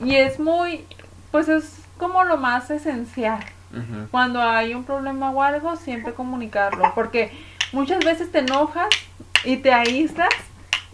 y 0.05 0.15
es 0.17 0.39
muy, 0.39 0.87
pues 1.31 1.49
es 1.49 1.81
como 1.99 2.25
lo 2.25 2.37
más 2.37 2.71
esencial. 2.71 3.41
Cuando 4.11 4.41
hay 4.43 4.75
un 4.75 4.83
problema 4.85 5.31
o 5.31 5.43
algo, 5.43 5.77
siempre 5.77 6.13
comunicarlo. 6.13 6.93
Porque 6.95 7.31
muchas 7.73 8.05
veces 8.05 8.33
te 8.33 8.41
enojas 8.41 8.89
y 9.45 9.59
te 9.59 9.73
aíslas 9.73 10.29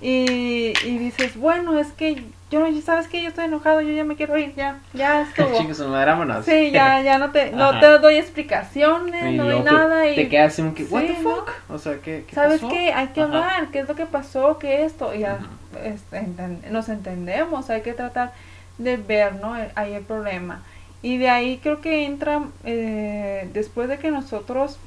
y, 0.00 0.78
y 0.82 0.98
dices, 0.98 1.36
bueno, 1.36 1.78
es 1.78 1.92
que 1.92 2.22
yo, 2.50 2.66
sabes 2.82 3.08
que 3.08 3.22
yo 3.22 3.28
estoy 3.28 3.46
enojado, 3.46 3.80
yo 3.80 3.92
ya 3.92 4.04
me 4.04 4.16
quiero 4.16 4.36
ir, 4.38 4.54
ya, 4.54 4.80
ya 4.92 5.22
estuvo. 5.22 5.62
Madre, 5.90 6.10
vámonos. 6.10 6.44
Sí, 6.44 6.70
ya, 6.72 7.00
ya 7.02 7.18
no 7.18 7.32
te, 7.32 7.52
no 7.52 7.78
te 7.78 7.98
doy 7.98 8.16
explicaciones, 8.16 9.32
Y 9.32 9.38
no 9.38 9.44
doy 9.44 9.60
nada 9.60 10.06
y 10.08 10.14
Te 10.16 10.28
quedas 10.28 10.52
así 10.58 10.70
que, 10.74 10.84
¿What 10.84 11.02
Sí, 11.02 11.08
the 11.08 11.14
¿no? 11.14 11.34
fuck? 11.34 11.50
O 11.70 11.78
sea, 11.78 12.00
¿qué, 12.00 12.24
qué 12.28 12.34
¿Sabes 12.34 12.60
pasó? 12.60 12.70
qué? 12.70 12.92
Hay 12.92 13.08
que 13.08 13.20
Ajá. 13.20 13.24
hablar, 13.38 13.70
¿qué 13.70 13.80
es 13.80 13.88
lo 13.88 13.94
que 13.94 14.06
pasó? 14.06 14.58
¿Qué 14.58 14.84
esto? 14.84 15.14
Y 15.14 15.20
ya 15.20 15.38
este, 15.82 16.18
enten- 16.20 16.68
nos 16.70 16.88
entendemos, 16.88 17.70
hay 17.70 17.82
que 17.82 17.94
tratar 17.94 18.32
de 18.78 18.96
ver, 18.98 19.36
¿no? 19.36 19.54
Ahí 19.74 19.94
el 19.94 20.04
problema. 20.04 20.62
Y 21.02 21.18
de 21.18 21.28
ahí 21.30 21.58
creo 21.62 21.80
que 21.80 22.04
entra, 22.06 22.42
eh, 22.64 23.48
después 23.52 23.88
de 23.88 23.98
que 23.98 24.10
nosotros 24.10 24.78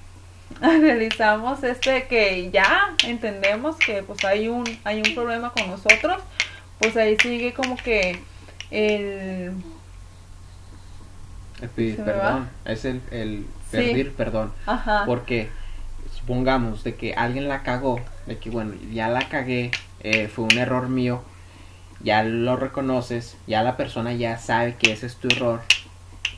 realizamos 0.81 1.63
este, 1.63 2.07
que 2.07 2.49
ya 2.51 2.95
entendemos 3.05 3.75
que 3.77 4.03
pues 4.03 4.23
hay 4.25 4.47
un, 4.47 4.65
hay 4.83 5.01
un 5.05 5.15
problema 5.15 5.51
con 5.51 5.69
nosotros, 5.69 6.21
pues 6.79 6.95
ahí 6.97 7.17
sigue 7.21 7.53
como 7.53 7.75
que 7.77 8.19
el... 8.71 9.53
El 11.61 11.69
pedir 11.69 11.95
¿Se 11.95 12.01
me 12.01 12.11
perdón. 12.11 12.49
Es 12.65 12.85
el, 12.85 13.01
el 13.11 13.45
Sí. 13.71 13.77
pedir 13.77 14.13
perdón. 14.13 14.51
Ajá. 14.65 15.03
Porque 15.05 15.49
supongamos 16.17 16.83
de 16.83 16.95
que 16.95 17.13
alguien 17.13 17.47
la 17.47 17.61
cagó, 17.63 17.99
de 18.25 18.37
que 18.37 18.49
bueno, 18.49 18.73
ya 18.91 19.09
la 19.09 19.27
cagué, 19.29 19.71
eh, 19.99 20.27
fue 20.27 20.45
un 20.45 20.57
error 20.57 20.89
mío, 20.89 21.21
ya 22.01 22.23
lo 22.23 22.55
reconoces, 22.55 23.37
ya 23.45 23.61
la 23.61 23.77
persona 23.77 24.13
ya 24.13 24.37
sabe 24.37 24.75
que 24.75 24.91
ese 24.93 25.05
es 25.05 25.17
tu 25.17 25.27
error, 25.27 25.61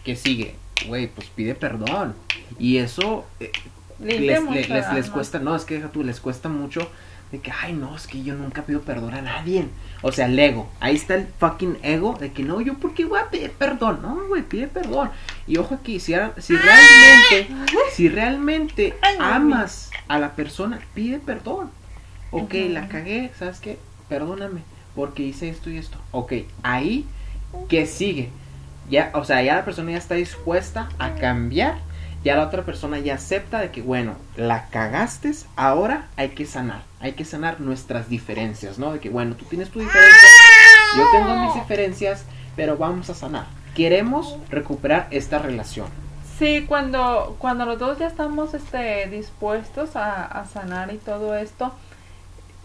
que 0.03 0.15
sigue, 0.15 0.55
güey, 0.87 1.07
pues 1.07 1.27
pide 1.29 1.55
perdón. 1.55 2.15
Y 2.59 2.77
eso 2.77 3.25
eh, 3.39 3.51
les, 4.01 4.19
les, 4.19 4.93
les, 4.93 5.09
cuesta, 5.09 5.39
no, 5.39 5.55
es 5.55 5.65
que 5.65 5.75
deja 5.75 5.89
tú, 5.89 6.03
les 6.03 6.19
cuesta 6.19 6.49
mucho 6.49 6.87
de 7.31 7.39
que, 7.39 7.51
ay, 7.51 7.73
no, 7.73 7.95
es 7.95 8.07
que 8.07 8.21
yo 8.23 8.35
nunca 8.35 8.63
pido 8.63 8.81
perdón 8.81 9.13
a 9.13 9.21
nadie. 9.21 9.65
O 10.01 10.11
sea, 10.11 10.25
el 10.25 10.37
ego, 10.37 10.69
ahí 10.79 10.95
está 10.95 11.15
el 11.15 11.27
fucking 11.39 11.77
ego 11.81 12.17
de 12.19 12.33
que 12.33 12.43
no, 12.43 12.59
yo 12.59 12.75
por 12.75 12.93
qué 12.93 13.05
voy 13.05 13.19
a 13.19 13.29
pedir 13.29 13.51
perdón. 13.51 13.99
No, 14.01 14.27
güey, 14.27 14.43
pide 14.43 14.67
perdón. 14.67 15.11
Y 15.47 15.57
ojo 15.57 15.75
aquí, 15.75 15.99
si, 15.99 16.13
si 16.37 16.55
realmente, 16.55 17.47
si 17.93 18.09
realmente 18.09 18.95
Ay, 19.01 19.15
amas 19.19 19.91
a 20.07 20.19
la 20.19 20.33
persona, 20.33 20.79
pide 20.93 21.19
perdón. 21.19 21.71
Ok, 22.31 22.53
la 22.69 22.87
cagué, 22.87 23.31
¿sabes 23.37 23.59
qué? 23.59 23.77
Perdóname, 24.09 24.61
porque 24.95 25.23
hice 25.23 25.49
esto 25.49 25.69
y 25.69 25.77
esto. 25.77 25.97
Ok, 26.11 26.33
ahí, 26.63 27.05
¿qué 27.69 27.85
sigue? 27.85 28.29
Ya, 28.89 29.11
o 29.13 29.23
sea, 29.23 29.41
ya 29.41 29.55
la 29.55 29.65
persona 29.65 29.91
ya 29.91 29.97
está 29.97 30.15
dispuesta 30.15 30.89
a 30.99 31.15
cambiar. 31.15 31.79
Ya 32.23 32.35
la 32.35 32.43
otra 32.43 32.63
persona 32.63 32.99
ya 32.99 33.15
acepta 33.15 33.59
de 33.59 33.71
que, 33.71 33.81
bueno, 33.81 34.15
la 34.35 34.67
cagaste, 34.69 35.31
ahora 35.55 36.07
hay 36.17 36.29
que 36.29 36.45
sanar. 36.45 36.83
Hay 36.99 37.13
que 37.13 37.25
sanar 37.25 37.59
nuestras 37.59 38.09
diferencias, 38.09 38.77
¿no? 38.77 38.93
De 38.93 38.99
que, 38.99 39.09
bueno, 39.09 39.35
tú 39.35 39.45
tienes 39.45 39.69
tu 39.71 39.79
diferencia, 39.79 40.29
yo 40.97 41.03
tengo 41.11 41.35
mis 41.37 41.55
diferencias, 41.55 42.25
pero 42.55 42.77
vamos 42.77 43.09
a 43.09 43.15
sanar. 43.15 43.45
Queremos 43.75 44.37
recuperar 44.49 45.07
esta 45.09 45.39
relación. 45.39 45.87
Sí, 46.37 46.65
cuando, 46.67 47.35
cuando 47.39 47.65
los 47.65 47.79
dos 47.79 47.97
ya 47.97 48.07
estamos 48.07 48.53
este, 48.53 49.07
dispuestos 49.07 49.95
a, 49.95 50.25
a 50.25 50.45
sanar 50.45 50.93
y 50.93 50.97
todo 50.97 51.35
esto, 51.35 51.73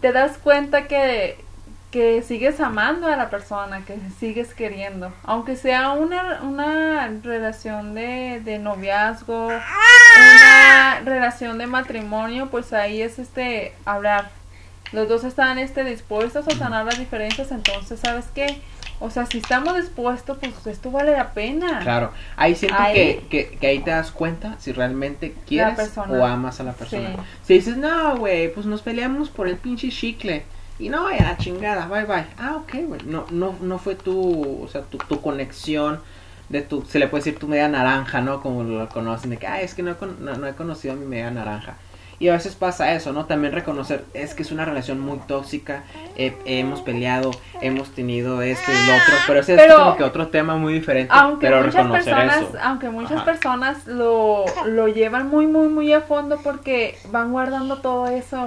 te 0.01 0.11
das 0.11 0.37
cuenta 0.37 0.87
que, 0.87 1.43
que 1.91 2.21
sigues 2.21 2.59
amando 2.59 3.07
a 3.07 3.15
la 3.15 3.29
persona, 3.29 3.81
que 3.85 3.97
sigues 4.19 4.53
queriendo. 4.53 5.13
Aunque 5.23 5.55
sea 5.55 5.91
una, 5.91 6.41
una 6.43 7.07
relación 7.23 7.95
de, 7.95 8.41
de 8.43 8.59
noviazgo, 8.59 9.47
una 9.47 10.99
relación 11.05 11.57
de 11.57 11.67
matrimonio, 11.67 12.49
pues 12.49 12.73
ahí 12.73 13.01
es 13.01 13.19
este 13.19 13.73
hablar. 13.85 14.29
Los 14.91 15.07
dos 15.09 15.23
están 15.23 15.57
este, 15.59 15.83
dispuestos 15.83 16.47
a 16.47 16.51
sanar 16.51 16.85
las 16.85 16.97
diferencias, 16.97 17.51
entonces, 17.51 17.99
¿sabes 17.99 18.25
qué? 18.33 18.61
O 18.99 19.09
sea, 19.11 19.25
si 19.27 19.37
estamos 19.37 19.75
dispuestos, 19.75 20.37
pues 20.39 20.65
esto 20.67 20.89
vale 20.91 21.11
la 21.11 21.31
pena. 21.31 21.79
Claro, 21.83 22.11
ahí 22.35 22.55
siento 22.55 22.77
Ahí- 22.79 22.93
Que, 22.95 23.27
que, 23.29 23.57
que 23.59 23.67
ahí 23.67 23.79
te 23.79 23.91
das 23.91 24.11
cuenta 24.11 24.55
si 24.59 24.71
realmente 24.71 25.35
quieres 25.45 25.95
o 25.97 26.25
amas 26.25 26.59
a 26.59 26.63
la 26.63 26.73
persona. 26.73 27.09
Sí. 27.09 27.15
Si 27.43 27.53
dices, 27.55 27.77
no, 27.77 28.17
güey, 28.17 28.51
pues 28.53 28.65
nos 28.65 28.81
peleamos 28.81 29.29
por 29.29 29.47
el 29.47 29.57
pinche 29.57 29.89
chicle. 29.89 30.45
Y 30.79 30.89
no, 30.89 31.09
ya 31.11 31.23
la 31.23 31.37
chingada, 31.37 31.87
bye 31.87 32.05
bye. 32.05 32.27
Ah, 32.37 32.55
ok, 32.57 32.73
güey. 32.87 33.01
No, 33.05 33.25
no, 33.31 33.55
no 33.61 33.79
fue 33.79 33.95
tu, 33.95 34.63
o 34.63 34.67
sea, 34.67 34.83
tu, 34.83 34.97
tu 34.99 35.21
conexión 35.21 36.01
de 36.49 36.61
tu, 36.61 36.83
se 36.85 36.99
le 36.99 37.07
puede 37.07 37.23
decir 37.23 37.39
tu 37.39 37.47
media 37.47 37.67
naranja, 37.67 38.21
¿no? 38.21 38.41
Como 38.41 38.63
lo 38.63 38.87
conocen, 38.89 39.31
de 39.31 39.37
que, 39.37 39.47
ah, 39.47 39.61
es 39.61 39.73
que 39.73 39.83
no 39.83 39.95
no, 40.19 40.35
no 40.35 40.47
he 40.47 40.53
conocido 40.55 40.93
a 40.93 40.97
mi 40.97 41.05
media 41.05 41.31
naranja. 41.31 41.77
Y 42.19 42.29
a 42.29 42.33
veces 42.33 42.55
pasa 42.55 42.93
eso, 42.93 43.13
¿no? 43.13 43.25
También 43.25 43.53
reconocer, 43.53 44.03
es 44.15 44.33
que 44.33 44.41
es 44.41 44.51
una 44.51 44.65
relación 44.65 44.99
muy 44.99 45.19
tóxica, 45.19 45.83
eh, 46.15 46.35
hemos 46.45 46.81
peleado, 46.81 47.29
hemos 47.61 47.91
tenido 47.91 48.41
esto 48.41 48.71
y 48.71 48.87
lo 48.87 48.95
otro, 48.95 49.13
pero 49.27 49.39
ese 49.41 49.55
Pero- 49.55 49.73
es 49.73 49.79
como 49.79 49.97
que 49.97 50.03
otro 50.03 50.27
tema 50.29 50.55
muy 50.55 50.73
diferente, 50.73 51.13
aunque 51.15 51.45
pero 51.45 51.63
muchas 51.63 51.85
personas 51.87 52.37
eso. 52.37 52.51
aunque 52.63 52.89
muchas 52.89 53.17
Ajá. 53.17 53.25
personas 53.25 53.85
lo, 53.85 54.45
lo 54.65 54.87
llevan 54.87 55.29
muy 55.29 55.45
muy 55.45 55.67
muy 55.67 55.93
a 55.93 56.01
fondo 56.01 56.39
porque 56.43 56.97
van 57.11 57.31
guardando 57.31 57.77
todo 57.81 58.07
eso 58.07 58.45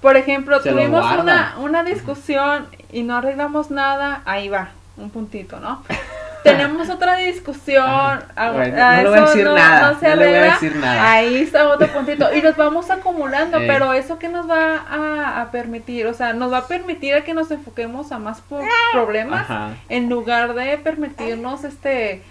por 0.00 0.16
ejemplo 0.16 0.60
Se 0.62 0.70
tuvimos 0.70 1.04
una 1.18 1.56
una 1.58 1.82
discusión 1.82 2.68
y 2.92 3.02
no 3.02 3.16
arreglamos 3.16 3.70
nada 3.72 4.22
ahí 4.26 4.48
va 4.48 4.68
un 4.96 5.10
puntito 5.10 5.58
no 5.60 5.82
tenemos 6.46 6.88
otra 6.90 7.16
discusión. 7.16 7.84
A- 7.84 8.50
Bueno, 8.52 8.82
a 8.84 8.96
no 8.96 9.02
le 9.02 9.08
voy 9.08 9.18
a 9.18 9.22
eso 9.22 9.26
decir 9.26 9.44
no- 9.44 9.54
nada, 9.54 9.92
no 9.92 10.00
se 10.00 10.08
no 10.08 10.16
le 10.16 10.26
voy 10.26 10.34
a 10.36 10.42
decir 10.52 10.76
nada. 10.76 11.12
ahí 11.12 11.36
está 11.36 11.68
otro 11.68 11.88
puntito. 11.88 12.34
Y 12.34 12.42
nos 12.46 12.56
vamos 12.56 12.90
acumulando 12.90 13.58
pero 13.66 13.92
eso 13.92 14.18
que 14.18 14.28
nos 14.28 14.48
va 14.48 14.76
a, 14.88 15.42
a 15.42 15.50
permitir 15.50 16.06
o 16.06 16.14
sea 16.14 16.32
nos 16.32 16.52
va 16.52 16.58
a 16.58 16.66
permitir 16.66 17.14
a 17.14 17.24
que 17.24 17.34
nos 17.34 17.50
enfoquemos 17.50 18.12
a 18.12 18.18
más 18.18 18.40
po- 18.40 18.60
problemas 18.92 19.42
Ajá. 19.42 19.70
en 19.88 20.08
lugar 20.08 20.54
de 20.54 20.78
permitirnos 20.78 21.64
este 21.64 22.22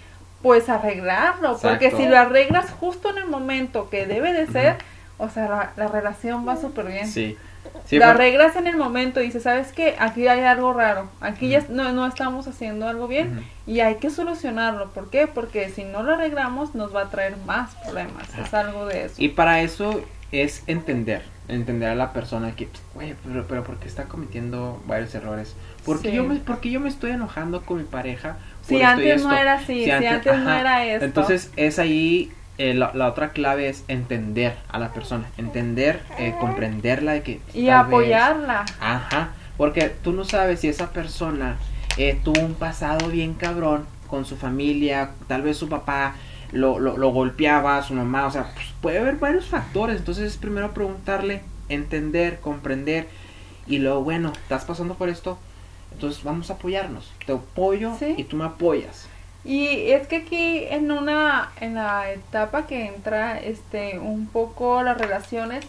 pues 0.42 0.70
arreglarlo. 0.70 1.58
Porque 1.62 1.92
si 1.92 2.06
lo 2.08 2.18
arreglas 2.20 2.70
justo 2.72 3.10
en 3.10 3.18
el 3.18 3.26
momento 3.28 3.90
que 3.90 4.06
debe 4.06 4.32
de 4.34 4.48
ser 4.48 4.76
o 5.18 5.30
sea 5.30 5.48
la, 5.48 5.72
la 5.78 5.88
relación 5.88 6.48
va 6.48 6.56
súper 6.58 6.86
bien 6.88 7.08
Sí. 7.08 7.38
Sí, 7.86 7.98
lo 7.98 8.06
por- 8.06 8.16
arreglas 8.16 8.56
en 8.56 8.68
el 8.68 8.78
momento 8.78 9.22
y 9.22 9.26
dices 9.28 9.44
sabes 9.44 9.72
qué 9.72 9.96
aquí 10.00 10.28
hay 10.28 10.42
algo 10.42 10.74
raro 10.74 11.08
aquí 11.22 11.50
ya 11.50 11.64
no, 11.70 11.92
no 11.92 12.08
estamos 12.08 12.48
haciendo 12.48 12.88
algo 12.88 13.08
bien 13.08 13.44
y 13.68 13.80
hay 13.82 13.96
que 13.96 14.10
solucionarlo 14.10 14.90
¿por 14.92 15.10
qué? 15.10 15.28
porque 15.28 15.70
si 15.70 15.84
no 15.84 16.02
lo 16.04 16.14
arreglamos 16.16 16.74
nos 16.76 16.96
va 16.96 17.02
a 17.04 17.10
traer 17.10 17.38
más 17.46 17.76
problemas 17.76 18.28
es 18.38 18.54
algo 18.54 18.86
de 18.88 19.06
eso 19.06 19.16
Y 19.20 19.30
para 19.30 19.62
eso 19.62 20.02
es 20.32 20.64
entender, 20.68 21.22
entender 21.48 21.90
a 21.90 21.96
la 21.96 22.12
persona 22.12 22.56
que, 22.56 22.68
güey, 22.94 23.14
pero, 23.24 23.46
pero 23.48 23.64
¿por 23.64 23.78
qué 23.78 23.88
está 23.88 24.06
cometiendo 24.06 24.82
varios 24.88 25.14
errores? 25.16 25.56
¿Por 25.86 26.02
qué, 26.02 26.10
Sí. 26.10 26.16
yo, 26.16 26.24
me, 26.26 26.36
por 26.38 26.60
qué 26.60 26.72
yo 26.72 26.80
me 26.82 26.90
estoy 26.90 27.12
enojando 27.12 27.62
con 27.62 27.78
mi 27.78 27.84
pareja? 27.84 28.38
si 28.68 28.76
esto 28.78 28.88
antes 28.88 29.24
no 29.24 29.32
era 29.38 29.54
así 29.54 29.86
si, 29.86 29.92
antes, 29.92 30.26
no 30.26 30.32
ajá. 30.34 30.60
era 30.60 30.86
esto 30.86 31.06
Entonces 31.06 31.52
es 31.56 31.78
ahí, 31.80 32.32
eh, 32.58 32.74
la, 32.74 32.92
la 32.94 33.08
otra 33.10 33.32
clave 33.32 33.68
es 33.70 33.84
entender 33.88 34.56
a 34.70 34.80
la 34.80 34.94
persona, 34.94 35.26
entender, 35.38 36.02
eh, 36.18 36.36
comprenderla 36.40 37.14
de 37.14 37.24
que... 37.24 37.42
y 37.54 37.66
vez- 37.66 37.72
apoyarla 37.72 38.66
Ajá, 38.80 39.30
porque 39.58 39.90
tú 39.90 40.12
no 40.14 40.24
sabes 40.26 40.62
si 40.62 40.68
esa 40.70 40.92
persona 40.92 41.58
eh, 41.98 42.20
tuvo 42.24 42.42
un 42.42 42.54
pasado 42.56 43.10
bien 43.10 43.34
cabrón 43.34 43.86
con 44.08 44.26
su 44.26 44.38
familia, 44.38 45.12
tal 45.28 45.42
vez 45.42 45.58
su 45.58 45.68
papá 45.70 46.16
lo, 46.52 46.80
lo, 46.80 46.96
lo 46.98 47.10
golpeaba, 47.10 47.82
su 47.84 47.94
mamá, 47.94 48.28
o 48.28 48.32
sea, 48.32 48.52
pues, 48.54 48.68
puede 48.82 49.00
haber 49.00 49.16
varios 49.16 49.46
factores, 49.48 49.98
entonces 49.98 50.32
es 50.32 50.38
primero 50.38 50.72
preguntarle, 50.74 51.42
entender, 51.70 52.40
comprender, 52.40 53.08
y 53.68 53.80
luego, 53.80 54.04
bueno, 54.04 54.32
estás 54.34 54.64
pasando 54.64 54.94
por 54.94 55.10
esto, 55.10 55.38
entonces 55.92 56.24
vamos 56.24 56.50
a 56.52 56.54
apoyarnos, 56.54 57.12
te 57.26 57.34
apoyo 57.34 57.96
Sí. 57.98 58.14
y 58.18 58.24
tú 58.26 58.36
me 58.38 58.46
apoyas. 58.46 59.08
Y 59.46 59.92
es 59.92 60.08
que 60.08 60.18
aquí 60.18 60.66
en 60.70 60.92
una 60.92 61.52
en 61.62 61.76
la 61.76 62.12
etapa 62.12 62.66
que 62.66 62.88
entra 62.88 63.40
este 63.40 64.00
un 64.00 64.28
poco 64.28 64.82
las 64.82 64.98
relaciones 64.98 65.66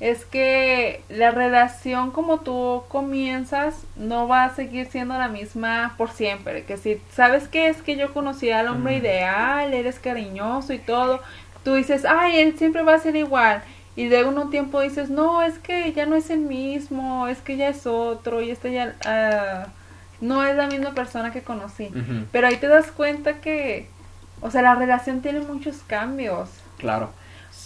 es 0.00 0.24
que 0.24 1.02
la 1.08 1.30
relación 1.30 2.10
como 2.10 2.40
tú 2.40 2.82
comienzas 2.88 3.84
no 3.96 4.26
va 4.26 4.44
a 4.44 4.54
seguir 4.54 4.86
siendo 4.86 5.16
la 5.16 5.28
misma 5.28 5.94
por 5.98 6.10
siempre, 6.10 6.64
que 6.64 6.76
si 6.76 7.00
sabes 7.12 7.48
que 7.48 7.68
es 7.68 7.82
que 7.82 7.96
yo 7.96 8.12
conocí 8.14 8.50
al 8.50 8.68
hombre 8.68 8.96
ideal, 8.96 9.72
eres 9.74 10.00
cariñoso 10.00 10.72
y 10.72 10.78
todo, 10.78 11.20
tú 11.64 11.74
dices, 11.74 12.04
"Ay, 12.06 12.40
él 12.40 12.58
siempre 12.58 12.82
va 12.82 12.94
a 12.94 12.98
ser 12.98 13.14
igual." 13.16 13.62
y 13.96 14.12
en 14.14 14.38
un 14.38 14.50
tiempo 14.50 14.80
dices, 14.80 15.10
no, 15.10 15.42
es 15.42 15.58
que 15.58 15.92
ya 15.92 16.06
no 16.06 16.16
es 16.16 16.30
el 16.30 16.40
mismo, 16.40 17.26
es 17.28 17.38
que 17.40 17.56
ya 17.56 17.68
es 17.68 17.86
otro 17.86 18.40
y 18.40 18.50
este 18.50 18.72
ya 18.72 18.94
ah, 19.04 19.66
no 20.20 20.44
es 20.44 20.56
la 20.56 20.66
misma 20.66 20.92
persona 20.92 21.32
que 21.32 21.42
conocí. 21.42 21.90
Pero 22.32 22.46
ahí 22.46 22.56
te 22.56 22.68
das 22.68 22.90
cuenta 22.90 23.34
que, 23.40 23.88
o 24.40 24.50
sea, 24.50 24.62
la 24.62 24.74
relación 24.74 25.20
tiene 25.20 25.40
muchos 25.40 25.78
cambios. 25.86 26.50
Claro. 26.78 27.10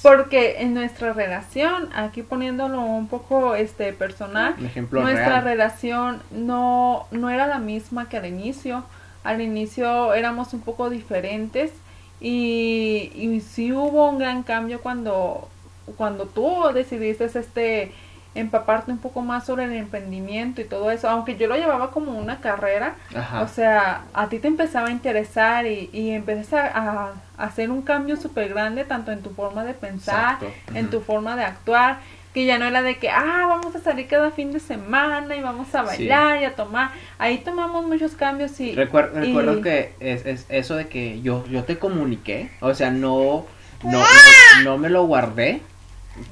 Porque 0.02 0.60
en 0.60 0.74
nuestra 0.74 1.12
relación, 1.12 1.88
aquí 1.94 2.22
poniéndolo 2.22 2.80
un 2.80 3.08
poco 3.08 3.54
este 3.54 3.92
personal, 3.92 4.54
ejemplo 4.64 5.00
nuestra 5.00 5.40
real. 5.40 5.44
relación 5.44 6.22
no, 6.30 7.06
no 7.10 7.30
era 7.30 7.46
la 7.46 7.58
misma 7.58 8.08
que 8.08 8.18
al 8.18 8.26
inicio. 8.26 8.84
Al 9.24 9.40
inicio 9.40 10.12
éramos 10.12 10.52
un 10.52 10.60
poco 10.60 10.90
diferentes 10.90 11.72
y, 12.20 13.10
y 13.14 13.40
sí 13.40 13.72
hubo 13.72 14.10
un 14.10 14.18
gran 14.18 14.42
cambio 14.42 14.80
cuando, 14.82 15.48
cuando 15.96 16.26
tú 16.26 16.62
decidiste 16.74 17.24
este 17.24 17.92
empaparte 18.34 18.90
un 18.90 18.98
poco 18.98 19.22
más 19.22 19.46
sobre 19.46 19.64
el 19.64 19.72
emprendimiento 19.74 20.60
y 20.60 20.64
todo 20.64 20.90
eso, 20.90 21.08
aunque 21.08 21.36
yo 21.36 21.46
lo 21.46 21.56
llevaba 21.56 21.90
como 21.90 22.12
una 22.18 22.40
carrera, 22.40 22.94
Ajá. 23.14 23.42
o 23.42 23.48
sea, 23.48 24.02
a 24.12 24.28
ti 24.28 24.38
te 24.38 24.48
empezaba 24.48 24.88
a 24.88 24.90
interesar 24.90 25.66
y, 25.66 25.88
y 25.92 26.10
empezaste 26.10 26.56
a, 26.56 27.12
a 27.38 27.44
hacer 27.44 27.70
un 27.70 27.82
cambio 27.82 28.16
súper 28.16 28.48
grande 28.48 28.84
tanto 28.84 29.12
en 29.12 29.22
tu 29.22 29.30
forma 29.30 29.64
de 29.64 29.74
pensar, 29.74 30.38
Exacto. 30.42 30.52
en 30.78 30.90
tu 30.90 31.00
forma 31.00 31.36
de 31.36 31.44
actuar, 31.44 31.98
que 32.34 32.44
ya 32.46 32.58
no 32.58 32.64
era 32.64 32.82
de 32.82 32.96
que, 32.98 33.08
ah, 33.10 33.44
vamos 33.46 33.76
a 33.76 33.80
salir 33.80 34.08
cada 34.08 34.32
fin 34.32 34.52
de 34.52 34.58
semana 34.58 35.36
y 35.36 35.40
vamos 35.40 35.72
a 35.72 35.82
Sí. 35.82 35.86
bailar 36.08 36.40
y 36.42 36.44
a 36.44 36.56
tomar. 36.56 36.90
Ahí 37.18 37.38
tomamos 37.38 37.86
muchos 37.86 38.12
cambios 38.16 38.58
y... 38.58 38.74
Recuer- 38.74 39.10
y- 39.14 39.26
recuerdo 39.26 39.60
que 39.62 39.92
es, 40.00 40.26
es 40.26 40.46
eso 40.48 40.74
de 40.74 40.88
que 40.88 41.22
yo, 41.22 41.46
yo 41.46 41.62
te 41.62 41.78
comuniqué, 41.78 42.50
o 42.60 42.74
sea, 42.74 42.90
no, 42.90 43.46
no, 43.84 44.00
no, 44.00 44.64
no 44.64 44.78
me 44.78 44.88
lo 44.90 45.06
guardé, 45.06 45.62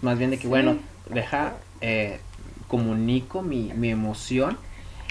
más 0.00 0.18
bien 0.18 0.30
de 0.30 0.38
que, 0.38 0.42
Sí. 0.42 0.48
bueno, 0.48 0.78
deja, 1.08 1.52
eh, 1.82 2.20
comunico 2.68 3.42
mi, 3.42 3.72
mi 3.74 3.90
emoción 3.90 4.56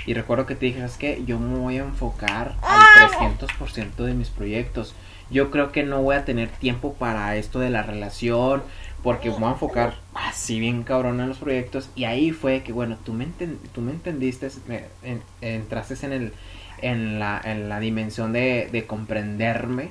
y 0.07 0.15
recuerdo 0.15 0.47
que 0.47 0.55
te 0.55 0.65
dije, 0.65 0.83
es 0.83 0.97
que 0.97 1.23
yo 1.25 1.37
me 1.39 1.59
voy 1.59 1.77
a 1.77 1.81
enfocar 1.83 2.55
al 2.63 3.09
300% 3.09 4.03
de 4.05 4.13
mis 4.15 4.29
proyectos. 4.29 4.95
Yo 5.29 5.51
creo 5.51 5.71
que 5.71 5.83
no 5.83 6.01
voy 6.01 6.15
a 6.15 6.25
tener 6.25 6.49
tiempo 6.49 6.93
para 6.95 7.35
esto 7.37 7.59
de 7.59 7.69
la 7.69 7.83
relación, 7.83 8.63
porque 9.03 9.29
me 9.29 9.35
voy 9.37 9.45
a 9.49 9.51
enfocar 9.51 9.95
así 10.15 10.59
bien 10.59 10.83
cabrón 10.83 11.21
en 11.21 11.29
los 11.29 11.37
proyectos. 11.37 11.89
Y 11.95 12.05
ahí 12.05 12.31
fue 12.31 12.63
que, 12.63 12.73
bueno, 12.73 12.97
tú 13.05 13.13
me, 13.13 13.25
enten- 13.27 13.57
tú 13.73 13.81
me 13.81 13.91
entendiste, 13.91 14.49
me- 14.67 14.85
en- 15.03 15.21
entraste 15.41 16.03
en, 16.05 16.13
el, 16.13 16.33
en, 16.81 17.19
la, 17.19 17.39
en 17.43 17.69
la 17.69 17.79
dimensión 17.79 18.33
de, 18.33 18.69
de 18.71 18.85
comprenderme. 18.87 19.89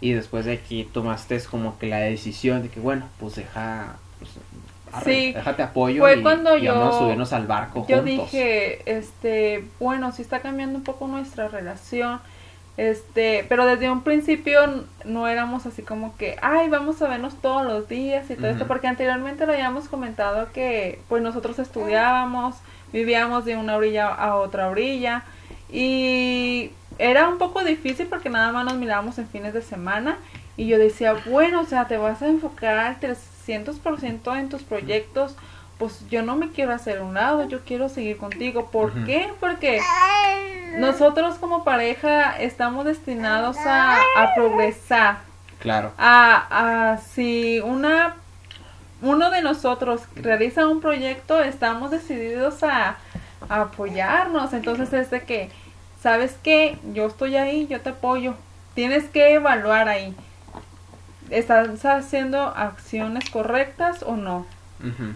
Y 0.00 0.10
después 0.12 0.44
de 0.44 0.54
aquí 0.54 0.84
tomaste 0.92 1.40
como 1.48 1.78
que 1.78 1.86
la 1.86 1.98
decisión 2.00 2.62
de 2.62 2.68
que, 2.68 2.80
bueno, 2.80 3.08
pues 3.20 3.36
deja, 3.36 3.96
pues, 4.18 4.32
arre, 4.92 5.04
Sí, 5.04 5.32
déjate 5.32 5.62
apoyo 5.62 6.02
fue 6.02 6.18
y, 6.18 6.22
cuando 6.22 6.56
y 6.56 6.66
vamos 6.68 6.88
a 6.88 6.90
yo- 6.92 6.98
subirnos 7.00 7.32
al 7.32 7.46
barco 7.46 7.86
Yo 7.88 7.96
juntos. 7.98 8.04
dije, 8.04 8.82
este, 8.98 9.64
bueno, 9.80 10.12
sí 10.12 10.22
está 10.22 10.40
cambiando 10.40 10.78
un 10.78 10.84
poco 10.84 11.06
nuestra 11.08 11.48
relación, 11.48 12.20
este, 12.76 13.44
pero 13.48 13.66
desde 13.66 13.90
un 13.90 14.02
principio 14.02 14.60
no 15.04 15.28
éramos 15.28 15.66
así 15.66 15.82
como 15.82 16.16
que, 16.16 16.36
ay, 16.40 16.68
vamos 16.70 17.02
a 17.02 17.08
vernos 17.08 17.34
todos 17.42 17.64
los 17.66 17.88
días 17.88 18.30
y 18.30 18.34
todo 18.36 18.46
esto, 18.48 18.66
porque 18.66 18.86
anteriormente 18.88 19.44
lo 19.46 19.52
habíamos 19.52 19.88
comentado 19.88 20.48
que, 20.52 21.00
pues 21.08 21.22
nosotros 21.22 21.58
estudiábamos, 21.58 22.56
vivíamos 22.92 23.44
de 23.44 23.56
una 23.56 23.76
orilla 23.76 24.08
a 24.08 24.36
otra 24.36 24.68
orilla 24.68 25.22
y 25.70 26.70
era 26.98 27.28
un 27.28 27.38
poco 27.38 27.64
difícil 27.64 28.06
porque 28.06 28.28
nada 28.30 28.52
más 28.52 28.64
nos 28.64 28.74
mirábamos 28.74 29.18
en 29.18 29.26
fines 29.28 29.54
de 29.54 29.62
semana 29.62 30.16
y 30.56 30.66
yo 30.66 30.78
decía, 30.78 31.14
bueno, 31.26 31.60
o 31.60 31.64
sea, 31.64 31.86
te 31.88 31.96
vas 31.96 32.20
a 32.22 32.28
enfocar 32.28 32.78
al 32.78 33.00
300% 33.46 34.38
en 34.38 34.48
tus 34.48 34.62
proyectos, 34.62 35.36
pues 35.78 36.08
yo 36.08 36.22
no 36.22 36.36
me 36.36 36.50
quiero 36.50 36.72
hacer 36.72 37.02
un 37.02 37.14
lado, 37.14 37.48
yo 37.48 37.60
quiero 37.64 37.88
seguir 37.88 38.16
contigo. 38.16 38.70
¿Por 38.70 39.04
qué? 39.04 39.32
Porque 39.40 39.80
nosotros 40.78 41.36
como 41.36 41.64
pareja 41.64 42.38
estamos 42.38 42.84
destinados 42.84 43.56
a, 43.58 43.96
a 43.96 44.34
progresar. 44.34 45.18
Claro. 45.58 45.92
A, 45.98 46.92
a 46.92 46.98
si 46.98 47.60
una 47.60 48.16
uno 49.02 49.30
de 49.30 49.42
nosotros 49.42 50.02
realiza 50.14 50.68
un 50.68 50.80
proyecto, 50.80 51.42
estamos 51.42 51.90
decididos 51.90 52.62
a, 52.62 52.96
a 53.48 53.60
apoyarnos. 53.62 54.52
Entonces 54.52 54.92
es 54.92 55.10
de 55.10 55.22
que, 55.22 55.50
¿sabes 56.00 56.36
qué? 56.42 56.78
Yo 56.92 57.06
estoy 57.08 57.36
ahí, 57.36 57.66
yo 57.66 57.80
te 57.80 57.90
apoyo. 57.90 58.34
Tienes 58.74 59.04
que 59.04 59.34
evaluar 59.34 59.88
ahí. 59.88 60.14
¿Estás 61.32 61.84
haciendo 61.84 62.40
acciones 62.42 63.28
correctas 63.30 64.02
o 64.02 64.16
no? 64.16 64.46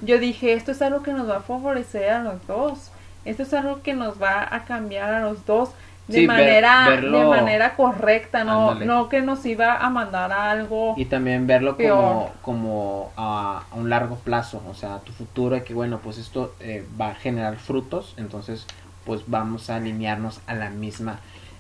Yo 0.02 0.18
dije, 0.20 0.52
esto 0.52 0.70
es 0.70 0.81
algo 0.81 1.02
que 1.02 1.12
nos 1.12 1.29
va 1.29 1.38
a 1.38 1.40
favorecer 1.40 2.11
a 2.11 2.22
los 2.22 2.46
dos. 2.46 2.90
Esto 3.24 3.42
es 3.42 3.52
algo 3.52 3.83
que 3.83 3.94
nos 3.94 4.22
va 4.22 4.46
a 4.55 4.64
cambiar 4.64 5.12
a 5.12 5.20
los 5.22 5.44
dos 5.44 5.70
de 6.07 6.18
Sí, 6.20 6.26
ver- 6.29 6.37
manera 6.37 6.87
verlo- 6.88 7.18
de 7.18 7.24
manera 7.26 7.74
correcta, 7.74 8.44
no 8.44 8.70
Ándale. 8.70 8.87
no 8.87 9.09
que 9.09 9.22
nos 9.22 9.44
iba 9.44 9.74
a 9.76 9.90
mandar 9.90 10.31
a 10.31 10.52
algo. 10.52 10.94
Y 10.96 11.07
también 11.07 11.48
verlo 11.48 11.76
Peor. 11.76 11.96
como, 11.98 12.33
como 12.42 13.12
a, 13.16 13.64
a 13.68 13.74
un 13.74 13.90
largo 13.90 14.14
plazo, 14.14 14.62
o 14.70 14.74
sea, 14.74 14.94
a 14.94 15.00
tu 15.00 15.11
futuro, 15.12 15.64
que 15.64 15.74
bueno, 15.74 15.98
pues 15.98 16.18
esto 16.18 16.55
eh, 16.61 16.87
va 17.00 17.09
a 17.09 17.14
generar 17.16 17.57
frutos, 17.57 18.14
entonces 18.18 18.66
pues 19.05 19.22
vamos 19.26 19.68
a 19.68 19.76
alinearnos 19.76 20.40
a 20.46 20.55
la 20.55 20.70
misma 20.70 21.18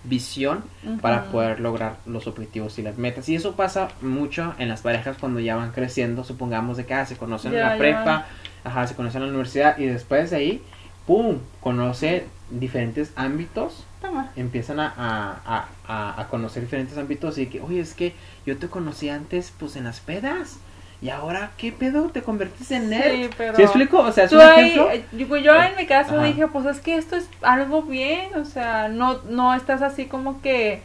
visión 0.08 0.64
para 1.00 1.24
poder 1.32 1.60
lograr 1.60 1.96
los 2.06 2.26
objetivos 2.26 2.78
y 2.78 2.82
las 2.82 2.96
metas. 2.98 3.28
Y 3.28 3.34
eso 3.36 3.56
pasa 3.56 3.88
mucho 4.02 4.54
en 4.58 4.68
las 4.68 4.80
parejas 4.82 5.16
cuando 5.20 5.40
ya 5.40 5.56
van 5.56 5.72
creciendo, 5.72 6.24
supongamos 6.24 6.76
de 6.76 6.86
que 6.86 6.94
ah, 6.94 7.06
se 7.06 7.16
conocen 7.16 7.52
en 7.54 7.60
la 7.60 7.68
prepa, 7.78 8.26
ajá, 8.64 8.86
se 8.86 8.94
conocen 8.94 9.22
en 9.22 9.28
la 9.28 9.32
universidad 9.34 9.78
y 9.78 9.86
después 9.86 10.30
de 10.30 10.36
ahí, 10.36 10.62
¡pum!, 11.06 11.38
conoce 11.60 12.26
diferentes 12.50 13.12
ámbitos 13.16 13.84
Toma. 14.00 14.30
empiezan 14.36 14.78
a, 14.80 14.86
a, 14.96 15.40
a- 15.44 15.68
a- 15.88 16.20
a 16.20 16.28
conocer 16.28 16.62
diferentes 16.62 16.96
ámbitos 16.96 17.38
y 17.38 17.46
que, 17.46 17.60
oye, 17.60 17.80
es 17.80 17.94
que 17.94 18.14
yo 18.46 18.56
te 18.56 18.68
conocí 18.68 19.08
antes 19.08 19.52
pues 19.58 19.74
en 19.76 19.84
las 19.84 19.98
pedas 20.00 20.58
y 21.02 21.10
ahora, 21.10 21.50
¿qué 21.58 21.72
pedo? 21.72 22.08
¿Te 22.10 22.22
convertiste 22.22 22.76
en 22.76 22.90
nerd? 22.90 23.12
Sí, 23.12 23.30
pero 23.36 23.56
¿Sí 23.58 23.62
explico? 23.62 23.98
O 24.00 24.12
sea, 24.12 24.24
es 24.24 24.32
un 24.32 24.40
ahí, 24.40 24.70
ejemplo. 24.70 24.90
eh, 24.90 25.04
yo, 25.42 25.54
en 25.62 25.76
mi 25.76 25.86
caso 25.86 26.14
Ajá. 26.14 26.26
dije, 26.26 26.46
pues 26.48 26.66
es 26.66 26.80
que 26.80 26.96
esto 26.96 27.16
es 27.16 27.28
algo 27.42 27.82
bien, 27.82 28.34
o 28.36 28.44
sea, 28.44 28.88
no 28.88 29.20
no 29.28 29.54
estás 29.54 29.82
así 29.82 30.06
como 30.06 30.40
que 30.42 30.80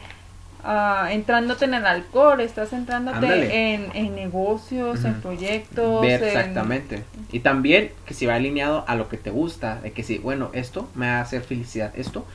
ah, 0.64 1.08
entrándote 1.10 1.64
en 1.64 1.74
el 1.74 1.86
alcohol, 1.86 2.40
estás 2.40 2.72
entrándote 2.72 3.74
en, 3.74 3.90
en 3.94 4.14
negocios, 4.14 5.04
en 5.04 5.14
proyectos, 5.20 6.02
Ver 6.02 6.22
en- 6.22 6.26
exactamente. 6.26 7.04
Y 7.32 7.40
también 7.40 7.90
que 8.06 8.14
si 8.14 8.26
va 8.26 8.34
alineado 8.34 8.84
a 8.86 8.94
lo 8.94 9.08
que 9.08 9.16
te 9.16 9.30
gusta, 9.30 9.76
de 9.80 9.92
que 9.92 10.02
si, 10.02 10.18
bueno, 10.18 10.50
esto 10.52 10.88
me 10.94 11.06
va 11.06 11.18
a 11.18 11.20
hacer 11.22 11.42
felicidad, 11.42 11.92
esto 11.96 12.26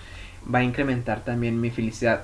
va 0.53 0.59
a 0.59 0.63
incrementar 0.63 1.21
también 1.23 1.61
mi 1.61 1.69
felicidad. 1.69 2.23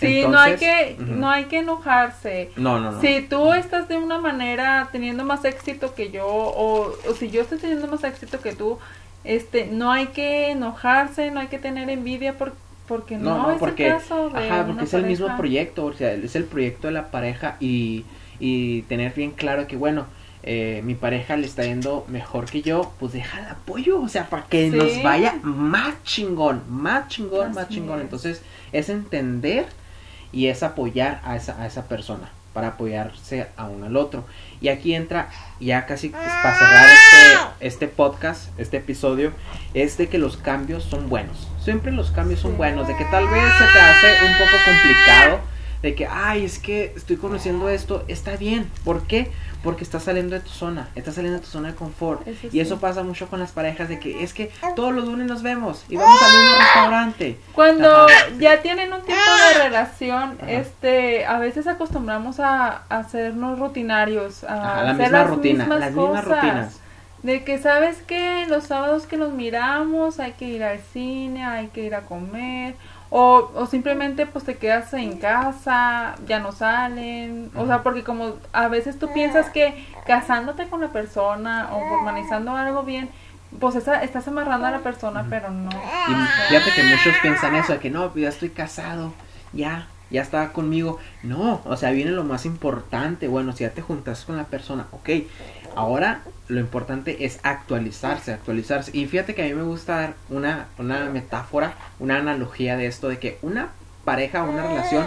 Sí, 0.00 0.22
no 0.28 0.38
hay 0.38 0.56
que 0.56 0.96
no 0.98 1.28
hay 1.30 1.44
que 1.46 1.58
enojarse. 1.58 2.50
No, 2.56 2.78
no, 2.80 2.92
no. 2.92 3.00
Si 3.00 3.22
tú 3.22 3.52
estás 3.52 3.88
de 3.88 3.96
una 3.96 4.18
manera 4.18 4.88
teniendo 4.92 5.24
más 5.24 5.44
éxito 5.44 5.94
que 5.94 6.10
yo 6.10 6.26
o, 6.26 6.92
o 7.08 7.14
si 7.14 7.30
yo 7.30 7.42
estoy 7.42 7.58
teniendo 7.58 7.86
más 7.88 8.04
éxito 8.04 8.40
que 8.40 8.54
tú, 8.54 8.78
este, 9.24 9.66
no 9.66 9.90
hay 9.90 10.06
que 10.08 10.50
enojarse, 10.50 11.30
no 11.30 11.40
hay 11.40 11.48
que 11.48 11.58
tener 11.58 11.90
envidia 11.90 12.38
por, 12.38 12.54
porque 12.86 13.16
no, 13.16 13.36
No, 13.36 13.42
no, 13.42 13.50
es 13.52 13.58
porque, 13.58 13.86
el 13.88 13.92
caso 13.94 14.30
de 14.30 14.38
ajá, 14.38 14.66
porque 14.66 14.84
es 14.84 14.94
el 14.94 15.04
mismo 15.04 15.36
proyecto, 15.36 15.86
o 15.86 15.92
sea, 15.92 16.12
es 16.12 16.36
el 16.36 16.44
proyecto 16.44 16.86
de 16.86 16.92
la 16.94 17.10
pareja 17.10 17.56
y, 17.60 18.04
y 18.40 18.82
tener 18.82 19.12
bien 19.14 19.32
claro 19.32 19.66
que, 19.66 19.76
bueno, 19.76 20.06
eh, 20.44 20.80
mi 20.84 20.94
pareja 20.94 21.36
le 21.36 21.46
está 21.46 21.64
yendo 21.64 22.06
mejor 22.08 22.46
que 22.46 22.62
yo, 22.62 22.92
pues 23.00 23.12
deja 23.12 23.40
el 23.40 23.46
apoyo, 23.48 24.00
o 24.00 24.08
sea, 24.08 24.30
para 24.30 24.44
que 24.44 24.70
Sí. 24.70 24.76
nos 24.76 25.02
vaya 25.02 25.34
más 25.42 26.02
chingón, 26.04 26.62
más 26.68 27.08
chingón, 27.08 27.52
más 27.52 27.68
chingón. 27.68 27.98
es. 27.98 28.04
Entonces, 28.04 28.42
es 28.72 28.88
entender 28.88 29.66
y 30.32 30.46
es 30.46 30.62
apoyar 30.62 31.20
a 31.24 31.36
esa, 31.36 31.60
a 31.60 31.66
esa 31.66 31.84
persona, 31.84 32.30
para 32.52 32.68
apoyarse 32.68 33.48
a 33.56 33.64
uno 33.64 33.86
al 33.86 33.96
otro. 33.96 34.24
Y 34.60 34.68
aquí 34.68 34.94
entra, 34.94 35.30
ya 35.60 35.86
casi 35.86 36.08
para 36.08 36.58
cerrar 36.58 36.86
este, 36.86 37.66
este 37.66 37.88
podcast, 37.88 38.58
este 38.58 38.78
episodio, 38.78 39.32
es 39.74 39.96
de 39.96 40.08
que 40.08 40.18
los 40.18 40.36
cambios 40.36 40.84
son 40.84 41.08
buenos. 41.08 41.48
Siempre 41.62 41.92
los 41.92 42.10
cambios 42.10 42.40
son 42.40 42.56
buenos, 42.56 42.88
de 42.88 42.96
que 42.96 43.04
tal 43.06 43.28
vez 43.28 43.42
se 43.58 43.64
te 43.64 43.80
hace 43.80 44.24
un 44.24 44.32
poco 44.38 44.56
complicado, 44.64 45.40
de 45.82 45.94
que, 45.94 46.06
ay, 46.06 46.44
es 46.44 46.58
que 46.58 46.92
estoy 46.96 47.16
conociendo 47.16 47.68
esto, 47.68 48.04
está 48.08 48.36
bien. 48.36 48.68
¿Por 48.84 49.06
qué? 49.06 49.30
Porque 49.62 49.84
estás 49.84 50.04
saliendo 50.04 50.34
de 50.34 50.40
tu 50.40 50.50
zona, 50.50 50.88
estás 50.94 51.14
saliendo 51.16 51.38
de 51.40 51.44
tu 51.44 51.50
zona 51.50 51.68
de 51.68 51.74
confort. 51.74 52.26
Eso 52.26 52.46
y 52.46 52.50
sí. 52.50 52.60
eso 52.60 52.78
pasa 52.80 53.02
mucho 53.02 53.28
con 53.28 53.40
las 53.40 53.52
parejas, 53.52 53.88
de 53.88 53.98
que 53.98 54.22
es 54.22 54.32
que 54.34 54.50
todos 54.76 54.92
los 54.94 55.04
lunes 55.04 55.26
nos 55.26 55.42
vemos 55.42 55.84
y 55.88 55.96
vamos 55.96 56.20
al 56.22 56.36
mismo 56.38 56.56
restaurante. 56.58 57.38
Cuando 57.54 57.90
Ajá. 58.06 58.12
ya 58.38 58.62
tienen 58.62 58.92
un 58.92 59.02
tiempo 59.02 59.24
de 59.54 59.64
relación, 59.64 60.38
Ajá. 60.40 60.50
este, 60.50 61.26
a 61.26 61.38
veces 61.38 61.66
acostumbramos 61.66 62.40
a, 62.40 62.82
a 62.88 62.98
hacernos 62.98 63.58
rutinarios, 63.58 64.44
a 64.44 64.54
Ajá, 64.54 64.82
la 64.84 64.90
hacer 64.90 65.02
misma 65.02 65.18
las 65.18 65.28
rutina, 65.30 65.58
mismas 65.64 65.80
las 65.80 65.92
mismas 65.92 66.24
cosas. 66.24 66.42
rutinas. 66.44 66.80
De 67.22 67.42
que 67.42 67.58
sabes 67.58 67.96
que 68.06 68.46
los 68.48 68.64
sábados 68.64 69.06
que 69.06 69.16
nos 69.16 69.32
miramos 69.32 70.20
hay 70.20 70.32
que 70.32 70.44
ir 70.44 70.62
al 70.62 70.78
cine, 70.92 71.44
hay 71.44 71.66
que 71.66 71.82
ir 71.82 71.96
a 71.96 72.02
comer, 72.02 72.76
O, 73.10 73.50
o 73.54 73.66
simplemente 73.66 74.26
pues 74.26 74.44
te 74.44 74.56
quedas 74.56 74.92
en 74.92 75.18
casa, 75.18 76.14
ya 76.26 76.40
no 76.40 76.52
salen, 76.52 77.50
o 77.56 77.66
sea, 77.66 77.82
porque 77.82 78.04
como 78.04 78.34
a 78.52 78.68
veces 78.68 78.98
tú 78.98 79.10
piensas 79.14 79.48
que 79.48 79.86
casándote 80.06 80.68
con 80.68 80.82
la 80.82 80.88
persona 80.88 81.70
o 81.72 81.88
formalizando 81.88 82.54
algo 82.54 82.82
bien, 82.82 83.08
pues 83.60 83.76
esa, 83.76 84.02
estás 84.02 84.28
amarrando 84.28 84.66
a 84.66 84.70
la 84.70 84.80
persona, 84.80 85.26
pero 85.30 85.50
no. 85.50 85.70
Y 85.70 86.48
fíjate 86.48 86.72
que 86.74 86.82
muchos 86.82 87.14
piensan 87.22 87.54
eso, 87.54 87.72
de 87.72 87.78
que 87.78 87.90
no, 87.90 88.10
pues 88.10 88.22
ya 88.22 88.28
estoy 88.28 88.50
casado, 88.50 89.12
ya, 89.52 89.88
ya 90.10 90.22
está 90.22 90.52
conmigo. 90.52 90.98
No, 91.22 91.60
o 91.64 91.76
sea, 91.76 91.90
viene 91.90 92.10
lo 92.10 92.24
más 92.24 92.44
importante. 92.44 93.26
Bueno, 93.26 93.52
si 93.52 93.64
ya 93.64 93.70
te 93.70 93.82
juntas 93.82 94.24
con 94.24 94.36
la 94.36 94.44
persona, 94.44 94.86
ok. 94.92 95.08
Ahora 95.76 96.20
lo 96.48 96.60
importante 96.60 97.24
es 97.24 97.38
actualizarse, 97.42 98.32
actualizarse. 98.32 98.90
Y 98.96 99.06
fíjate 99.06 99.34
que 99.34 99.42
a 99.42 99.44
mí 99.46 99.54
me 99.54 99.62
gusta 99.62 99.96
dar 100.00 100.14
una, 100.30 100.66
una 100.78 101.04
metáfora, 101.06 101.74
una 101.98 102.16
analogía 102.18 102.76
de 102.76 102.86
esto, 102.86 103.08
de 103.08 103.18
que 103.18 103.38
una 103.42 103.68
pareja, 104.04 104.42
una 104.42 104.62
relación 104.66 105.06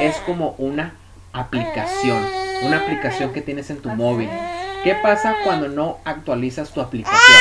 es 0.00 0.16
como 0.18 0.54
una 0.58 0.94
aplicación, 1.32 2.22
una 2.62 2.78
aplicación 2.78 3.32
que 3.32 3.42
tienes 3.42 3.70
en 3.70 3.78
tu 3.78 3.88
móvil. 3.90 4.28
¿Qué 4.84 4.94
pasa 5.02 5.34
cuando 5.44 5.68
no 5.68 5.98
actualizas 6.04 6.70
tu 6.72 6.80
aplicación? 6.80 7.38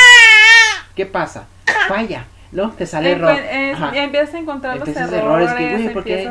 ¿Qué 0.95 1.05
pasa? 1.05 1.45
Falla. 1.87 2.25
¿no? 2.51 2.71
Te 2.71 2.85
sale 2.85 3.11
error. 3.11 3.31
Es, 3.37 3.77
y 3.93 3.97
empiezas 3.97 4.33
a 4.33 4.37
encontrar 4.39 4.77
los 4.77 4.87
errores, 4.87 5.49
errores 5.49 5.49
que, 5.57 5.63
güey, 5.71 5.93
porque- 5.93 6.23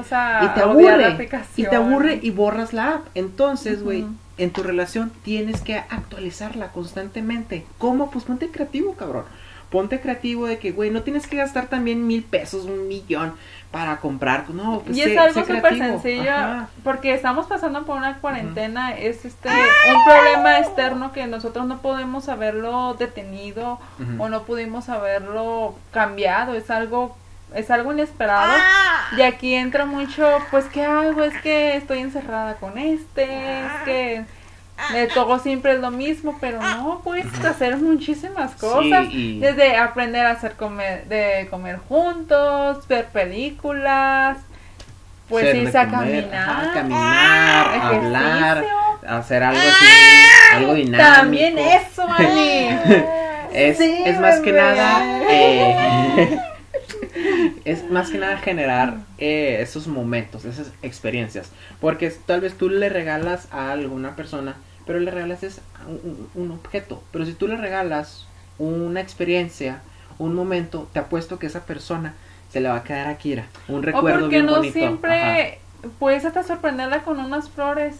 y 0.44 0.48
te 0.54 0.60
aburre 0.62 1.28
y 1.56 1.64
te 1.64 1.76
aburre 1.76 2.18
y 2.22 2.30
borras 2.30 2.72
la 2.72 2.88
app. 2.94 3.06
Entonces, 3.14 3.82
güey. 3.82 4.06
En 4.36 4.50
tu 4.50 4.62
relación 4.62 5.12
tienes 5.24 5.60
que 5.60 5.76
actualizarla 5.76 6.72
constantemente. 6.72 7.64
¿Cómo? 7.78 8.10
Pues 8.10 8.24
ponte 8.24 8.50
creativo, 8.50 8.94
cabrón. 8.94 9.24
Ponte 9.70 10.00
creativo 10.00 10.46
de 10.46 10.58
que, 10.58 10.70
güey, 10.70 10.90
no 10.90 11.02
tienes 11.02 11.26
que 11.26 11.36
gastar 11.36 11.66
también 11.66 12.06
mil 12.06 12.22
pesos, 12.22 12.64
un 12.66 12.86
millón 12.86 13.34
para 13.72 13.96
comprar. 13.96 14.48
No, 14.50 14.80
pues 14.84 14.96
Y 14.96 15.02
sé- 15.02 15.12
es 15.14 15.18
algo 15.18 15.44
súper 15.44 15.76
sencillo, 15.78 16.30
Ajá. 16.30 16.68
porque 16.84 17.12
estamos 17.12 17.46
pasando 17.46 17.84
por 17.84 17.96
una 17.96 18.18
cuarentena, 18.18 18.96
es 18.96 19.24
este 19.24 19.48
un 19.48 20.04
problema 20.04 20.60
externo 20.60 21.12
que 21.12 21.26
nosotros 21.26 21.66
no 21.66 21.78
podemos 21.82 22.28
haberlo 22.28 22.94
detenido 22.94 23.80
o 24.18 24.28
no 24.28 24.44
pudimos 24.44 24.88
haberlo 24.88 25.74
cambiado, 25.90 26.54
es 26.54 26.70
algo 26.70 27.16
es 27.54 27.70
algo 27.70 27.92
inesperado. 27.92 28.52
Y 29.16 29.22
aquí 29.22 29.54
entra 29.54 29.84
mucho, 29.86 30.38
pues 30.50 30.64
qué 30.66 30.84
hago, 30.84 31.22
es 31.22 31.34
que 31.42 31.76
estoy 31.76 31.98
encerrada 32.00 32.54
con 32.54 32.76
este, 32.78 33.24
es 33.24 33.72
que 33.84 34.24
de 34.92 35.06
todo 35.06 35.38
siempre 35.38 35.72
es 35.74 35.78
lo 35.80 35.90
mismo, 35.92 36.36
pero 36.40 36.60
no, 36.60 37.00
puedes 37.04 37.26
hacer 37.44 37.76
muchísimas 37.76 38.52
cosas, 38.56 39.06
y- 39.12 39.38
desde 39.38 39.76
aprender 39.76 40.26
a 40.26 40.30
hacer 40.32 40.54
comer, 40.54 41.04
de 41.06 41.46
comer 41.50 41.78
juntos, 41.88 42.86
ver 42.88 43.06
películas, 43.06 44.38
pues 45.28 45.54
irse 45.54 45.78
a 45.78 45.88
comer, 45.88 46.28
caminar, 46.28 46.48
ajá, 46.48 46.72
caminar, 46.74 47.80
hablar, 47.82 48.64
hacer 49.06 49.42
algo 49.42 49.60
así, 49.60 49.86
algo 50.54 50.74
dinámico. 50.74 51.14
También 51.14 51.58
eso, 51.58 52.06
Ani. 52.08 52.68
Es, 53.54 53.78
Sí, 53.78 54.02
es 54.04 54.18
más 54.18 54.40
que 54.40 54.50
nada 54.52 55.00
eh, 55.30 56.40
es 57.64 57.90
más 57.90 58.10
que 58.10 58.18
nada 58.18 58.36
generar 58.38 58.96
eh, 59.18 59.58
esos 59.60 59.86
momentos, 59.86 60.44
esas 60.44 60.72
experiencias. 60.82 61.50
Porque 61.80 62.10
tal 62.10 62.40
vez 62.40 62.56
tú 62.58 62.68
le 62.68 62.88
regalas 62.88 63.48
a 63.52 63.72
alguna 63.72 64.16
persona, 64.16 64.54
pero 64.86 65.00
le 65.00 65.10
regalas 65.10 65.42
es 65.42 65.60
un, 65.88 66.28
un 66.34 66.50
objeto. 66.50 67.02
Pero 67.10 67.24
si 67.26 67.32
tú 67.32 67.48
le 67.48 67.56
regalas 67.56 68.26
una 68.58 69.00
experiencia, 69.00 69.80
un 70.18 70.34
momento, 70.34 70.88
te 70.92 70.98
apuesto 71.00 71.38
que 71.38 71.46
esa 71.46 71.64
persona 71.64 72.14
se 72.52 72.60
le 72.60 72.68
va 72.68 72.76
a 72.76 72.82
quedar 72.84 73.08
aquí, 73.08 73.32
era 73.32 73.46
un 73.68 73.78
O 73.78 73.82
recuerdo 73.82 74.20
porque 74.20 74.36
bien 74.36 74.46
no 74.46 74.56
bonito. 74.56 74.72
siempre 74.78 75.58
puedes 75.98 76.24
hasta 76.24 76.42
sorprenderla 76.42 77.02
con 77.02 77.18
unas 77.18 77.48
flores 77.50 77.96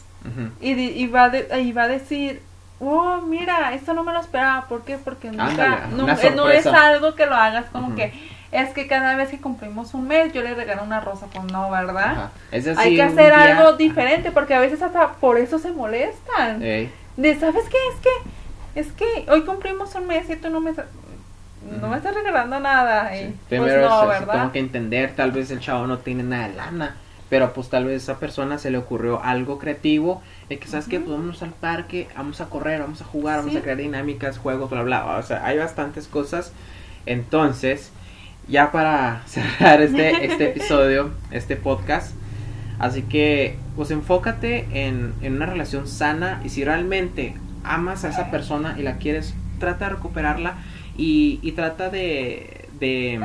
y, 0.61 0.71
y 0.73 1.07
va, 1.07 1.29
de- 1.29 1.61
y 1.61 1.73
va 1.73 1.83
a 1.85 1.89
decir, 1.89 2.41
oh, 2.81 3.21
mira, 3.23 3.75
esto 3.75 3.93
no 3.95 4.05
me 4.05 4.13
lo 4.13 4.21
esperaba. 4.21 4.67
¿Por 4.69 4.85
qué? 4.85 4.97
Porque 4.97 5.29
nunca, 5.31 5.45
Ándale, 5.47 5.97
no, 5.97 6.05
una 6.05 6.15
eh, 6.15 6.33
no 6.37 6.49
es 6.51 6.67
algo 6.67 7.15
que 7.15 7.27
lo 7.27 7.35
hagas 7.35 7.67
como 7.73 7.95
que 7.95 8.13
es 8.55 8.71
que 8.71 8.87
cada 8.87 9.17
vez 9.17 9.29
que 9.31 9.39
cumplimos 9.41 9.93
un 9.95 10.07
mes 10.09 10.33
yo 10.33 10.43
le 10.43 10.55
regalo 10.55 10.83
una 10.85 11.01
rosa. 11.01 11.27
Pues 11.33 11.45
no, 11.53 11.71
¿verdad? 11.71 12.31
Es 12.53 12.65
decir, 12.65 12.81
Hay 12.81 12.97
que 12.97 13.03
hacer 13.03 13.35
día- 13.35 13.59
algo 13.59 13.73
diferente 13.77 14.31
porque 14.31 14.55
a 14.55 14.61
veces 14.61 14.81
hasta 14.81 15.13
por 15.15 15.39
eso 15.39 15.59
se 15.59 15.73
molestan. 15.73 16.63
Ey. 16.63 16.91
De, 17.17 17.39
¿sabes 17.39 17.65
qué? 17.69 17.77
Es 17.93 18.01
que, 18.01 18.81
es 18.81 18.93
que 19.25 19.31
hoy 19.31 19.43
cumplimos 19.43 19.95
un 19.95 20.07
mes 20.07 20.29
y 20.31 20.37
tú 20.37 20.51
no 20.51 20.61
me, 20.61 20.71
estás- 20.71 20.87
no 21.81 21.89
me 21.89 21.97
estás 21.97 22.15
regalando 22.15 22.59
nada. 22.61 23.15
Y, 23.17 23.21
Sí. 23.21 23.25
pues 23.49 23.61
Primero 23.61 23.89
no, 23.89 24.01
se- 24.01 24.03
se 24.15 24.21
¿verdad? 24.21 24.33
tengo 24.35 24.53
que 24.53 24.59
entender, 24.61 25.13
tal 25.15 25.33
vez 25.33 25.51
el 25.51 25.61
chavo 25.61 25.87
no 25.87 25.99
tiene 25.99 26.23
nada 26.23 26.49
de 26.49 26.55
lana, 26.55 26.97
pero 27.31 27.53
pues 27.53 27.69
tal 27.71 27.85
vez 27.87 27.95
a 28.09 28.13
esa 28.13 28.21
persona 28.21 28.59
se 28.59 28.71
le 28.71 28.79
ocurrió 28.79 29.23
algo 29.23 29.59
creativo, 29.59 30.23
de 30.49 30.59
que 30.59 30.69
sabes 30.69 30.87
que 30.89 31.01
pues 31.01 31.11
vámonos 31.11 31.43
al 31.43 31.51
parque, 31.55 32.09
vamos 32.17 32.41
a 32.41 32.47
correr, 32.47 32.81
vamos 32.81 33.01
a 33.01 33.05
jugar, 33.05 33.39
vamos 33.41 33.57
a 33.57 33.61
crear 33.63 33.79
dinámicas, 33.79 34.39
juegos, 34.39 34.71
bla 34.71 34.83
bla, 34.83 35.17
o 35.17 35.23
sea, 35.23 35.45
hay 35.47 35.59
bastantes 35.59 36.07
cosas. 36.07 36.53
Entonces, 37.07 37.91
ya 38.49 38.71
para 38.73 39.23
cerrar 39.27 39.81
este 39.83 40.25
este 40.27 40.45
episodio, 40.51 41.11
este 41.31 41.57
podcast, 41.57 42.15
así 42.79 43.03
que 43.03 43.57
pues 43.77 43.91
enfócate 43.91 44.67
en, 44.73 45.13
en 45.23 45.35
una 45.37 45.47
relación 45.47 45.89
sana 45.89 46.41
y 46.45 46.49
si 46.51 46.65
realmente 46.65 47.35
amas 47.65 48.05
a 48.05 48.11
esa 48.11 48.31
persona 48.31 48.77
y 48.79 48.83
la 48.83 48.99
quieres, 48.99 49.35
trata 49.59 49.87
de 49.89 49.95
recuperarla 49.97 50.59
y, 50.97 51.41
y 51.43 51.53
trata 51.53 51.89
de, 51.91 52.69
de, 52.79 53.19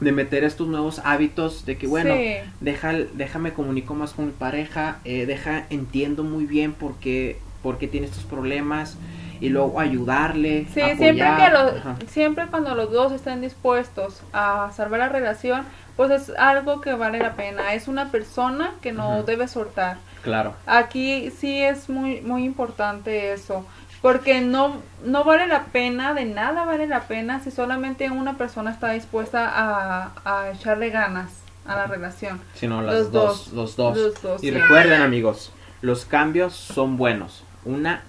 de 0.00 0.12
meter 0.12 0.44
estos 0.44 0.66
nuevos 0.68 1.00
hábitos 1.04 1.64
de 1.64 1.78
que 1.78 1.86
bueno, 1.86 2.14
Sí. 2.14 2.34
deja, 2.60 2.92
déjame 3.14 3.52
comunico 3.52 3.94
más 3.94 4.12
con 4.12 4.26
mi 4.26 4.32
pareja, 4.32 4.98
eh, 5.04 5.24
deja, 5.26 5.64
entiendo 5.70 6.24
muy 6.24 6.44
bien 6.44 6.72
por 6.72 6.96
qué, 6.96 7.38
por 7.62 7.78
qué 7.78 7.86
tiene 7.88 8.06
estos 8.06 8.24
problemas 8.24 8.96
y 9.42 9.48
luego 9.48 9.80
ayudarle. 9.80 10.66
Sí, 10.72 10.80
apoyar. 10.80 10.96
siempre 10.98 11.26
que 11.36 11.50
los, 11.50 11.72
Ajá. 11.76 11.96
siempre 12.06 12.46
cuando 12.46 12.74
los 12.74 12.92
dos 12.92 13.12
estén 13.12 13.40
dispuestos 13.40 14.22
a 14.32 14.70
salvar 14.76 15.00
la 15.00 15.08
relación, 15.08 15.64
pues 15.96 16.10
es 16.12 16.30
algo 16.38 16.80
que 16.80 16.94
vale 16.94 17.18
la 17.18 17.32
pena. 17.34 17.74
Es 17.74 17.88
una 17.88 18.10
persona 18.10 18.74
que 18.80 18.92
no 18.92 19.16
Ujú. 19.18 19.26
debe 19.26 19.48
soltar. 19.48 19.96
Claro, 20.22 20.54
Aquí 20.66 21.30
sí 21.32 21.60
es 21.60 21.88
muy 21.88 22.20
muy 22.20 22.44
importante 22.44 23.32
eso, 23.32 23.66
porque 24.00 24.40
no 24.40 24.76
no 25.04 25.24
vale 25.24 25.48
la 25.48 25.64
pena 25.64 26.14
de 26.14 26.24
nada 26.24 26.64
vale 26.64 26.86
la 26.86 27.00
pena 27.00 27.40
si 27.40 27.50
solamente 27.50 28.08
una 28.10 28.34
persona 28.38 28.70
está 28.70 28.92
dispuesta 28.92 29.50
a, 29.52 30.12
a 30.24 30.50
echarle 30.52 30.90
ganas 30.90 31.32
a 31.66 31.74
la 31.74 31.86
relación. 31.88 32.40
sino 32.54 32.80
las 32.82 32.94
Los 32.94 33.12
dos, 33.12 33.44
dos. 33.50 33.52
los 33.54 33.76
dos. 33.76 33.96
Los 33.98 34.22
dos, 34.22 34.44
y 34.44 34.50
sí. 34.50 34.52
recuerden 34.52 35.02
amigos, 35.02 35.52
los 35.80 36.04
cambios 36.04 36.54
son 36.54 36.96
buenos. 36.96 37.42
Una 37.64 38.02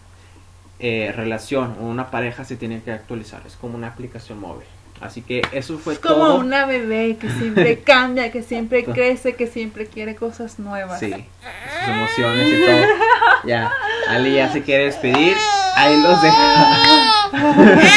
eh, 0.86 1.14
relación 1.16 1.78
o 1.82 1.86
una 1.86 2.12
pareja 2.12 2.44
se 2.44 2.58
tiene 2.58 2.82
que 2.84 2.92
actualizar, 2.92 3.42
es 3.48 3.56
como 3.56 3.76
una 3.78 3.88
aplicación 3.88 4.40
móvil. 4.40 4.68
Así 5.02 5.22
que 5.22 5.42
eso 5.52 5.78
fue 5.80 5.94
Es 5.94 6.00
como 6.00 6.16
todo. 6.16 6.36
una 6.36 6.66
bebé 6.66 7.18
que 7.20 7.30
siempre 7.30 7.80
cambia, 7.86 8.32
que 8.32 8.44
siempre 8.44 8.84
crece, 8.84 9.34
que 9.36 9.48
siempre 9.48 9.88
quiere 9.88 10.16
cosas 10.16 10.60
nuevas. 10.60 11.00
Sí, 11.00 11.10
sus 11.12 11.90
emociones 11.90 12.48
y 12.48 12.66
todo. 12.66 12.82
Ya, 13.46 13.72
Ali 14.10 14.36
ya 14.36 14.52
se 14.52 14.62
quiere 14.62 14.86
despedir. 14.86 15.36
Ahí 15.76 16.02
los 16.02 16.22
deja. 16.22 16.68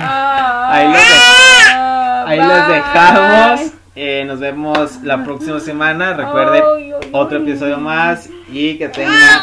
Ah, 0.00 0.68
Ahí 0.72 2.38
los 2.38 2.50
Ahí 2.60 2.72
dejamos. 2.74 3.72
Eh, 3.96 4.24
nos 4.26 4.38
vemos 4.38 5.02
la 5.02 5.24
próxima 5.24 5.58
semana. 5.58 6.16
Ay, 6.16 6.92
otro 7.12 7.38
episodio 7.38 7.78
más 7.78 8.28
y 8.52 8.78
que 8.78 8.88
tengan 8.88 9.40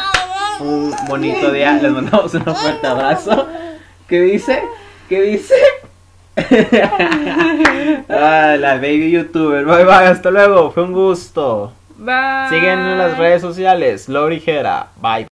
un 0.60 0.94
bonito 1.08 1.50
día. 1.52 1.74
Les 1.74 1.92
mandamos 1.92 2.34
un 2.34 2.44
fuerte 2.44 2.86
abrazo. 2.86 3.48
¿Qué 4.08 4.20
dice? 4.20 4.62
¿Qué 5.08 5.22
dice? 5.22 5.54
ah, 8.08 8.56
la 8.58 8.74
baby 8.76 9.10
youtuber. 9.10 9.64
Bye 9.64 9.84
bye, 9.84 10.06
hasta 10.06 10.30
luego. 10.30 10.70
Fue 10.70 10.82
un 10.82 10.92
gusto. 10.92 11.72
Bye. 11.96 12.48
Siguen 12.50 12.78
en 12.78 12.98
las 12.98 13.16
redes 13.16 13.42
sociales. 13.42 14.08
Lorigera. 14.08 14.88
Bye. 15.00 15.26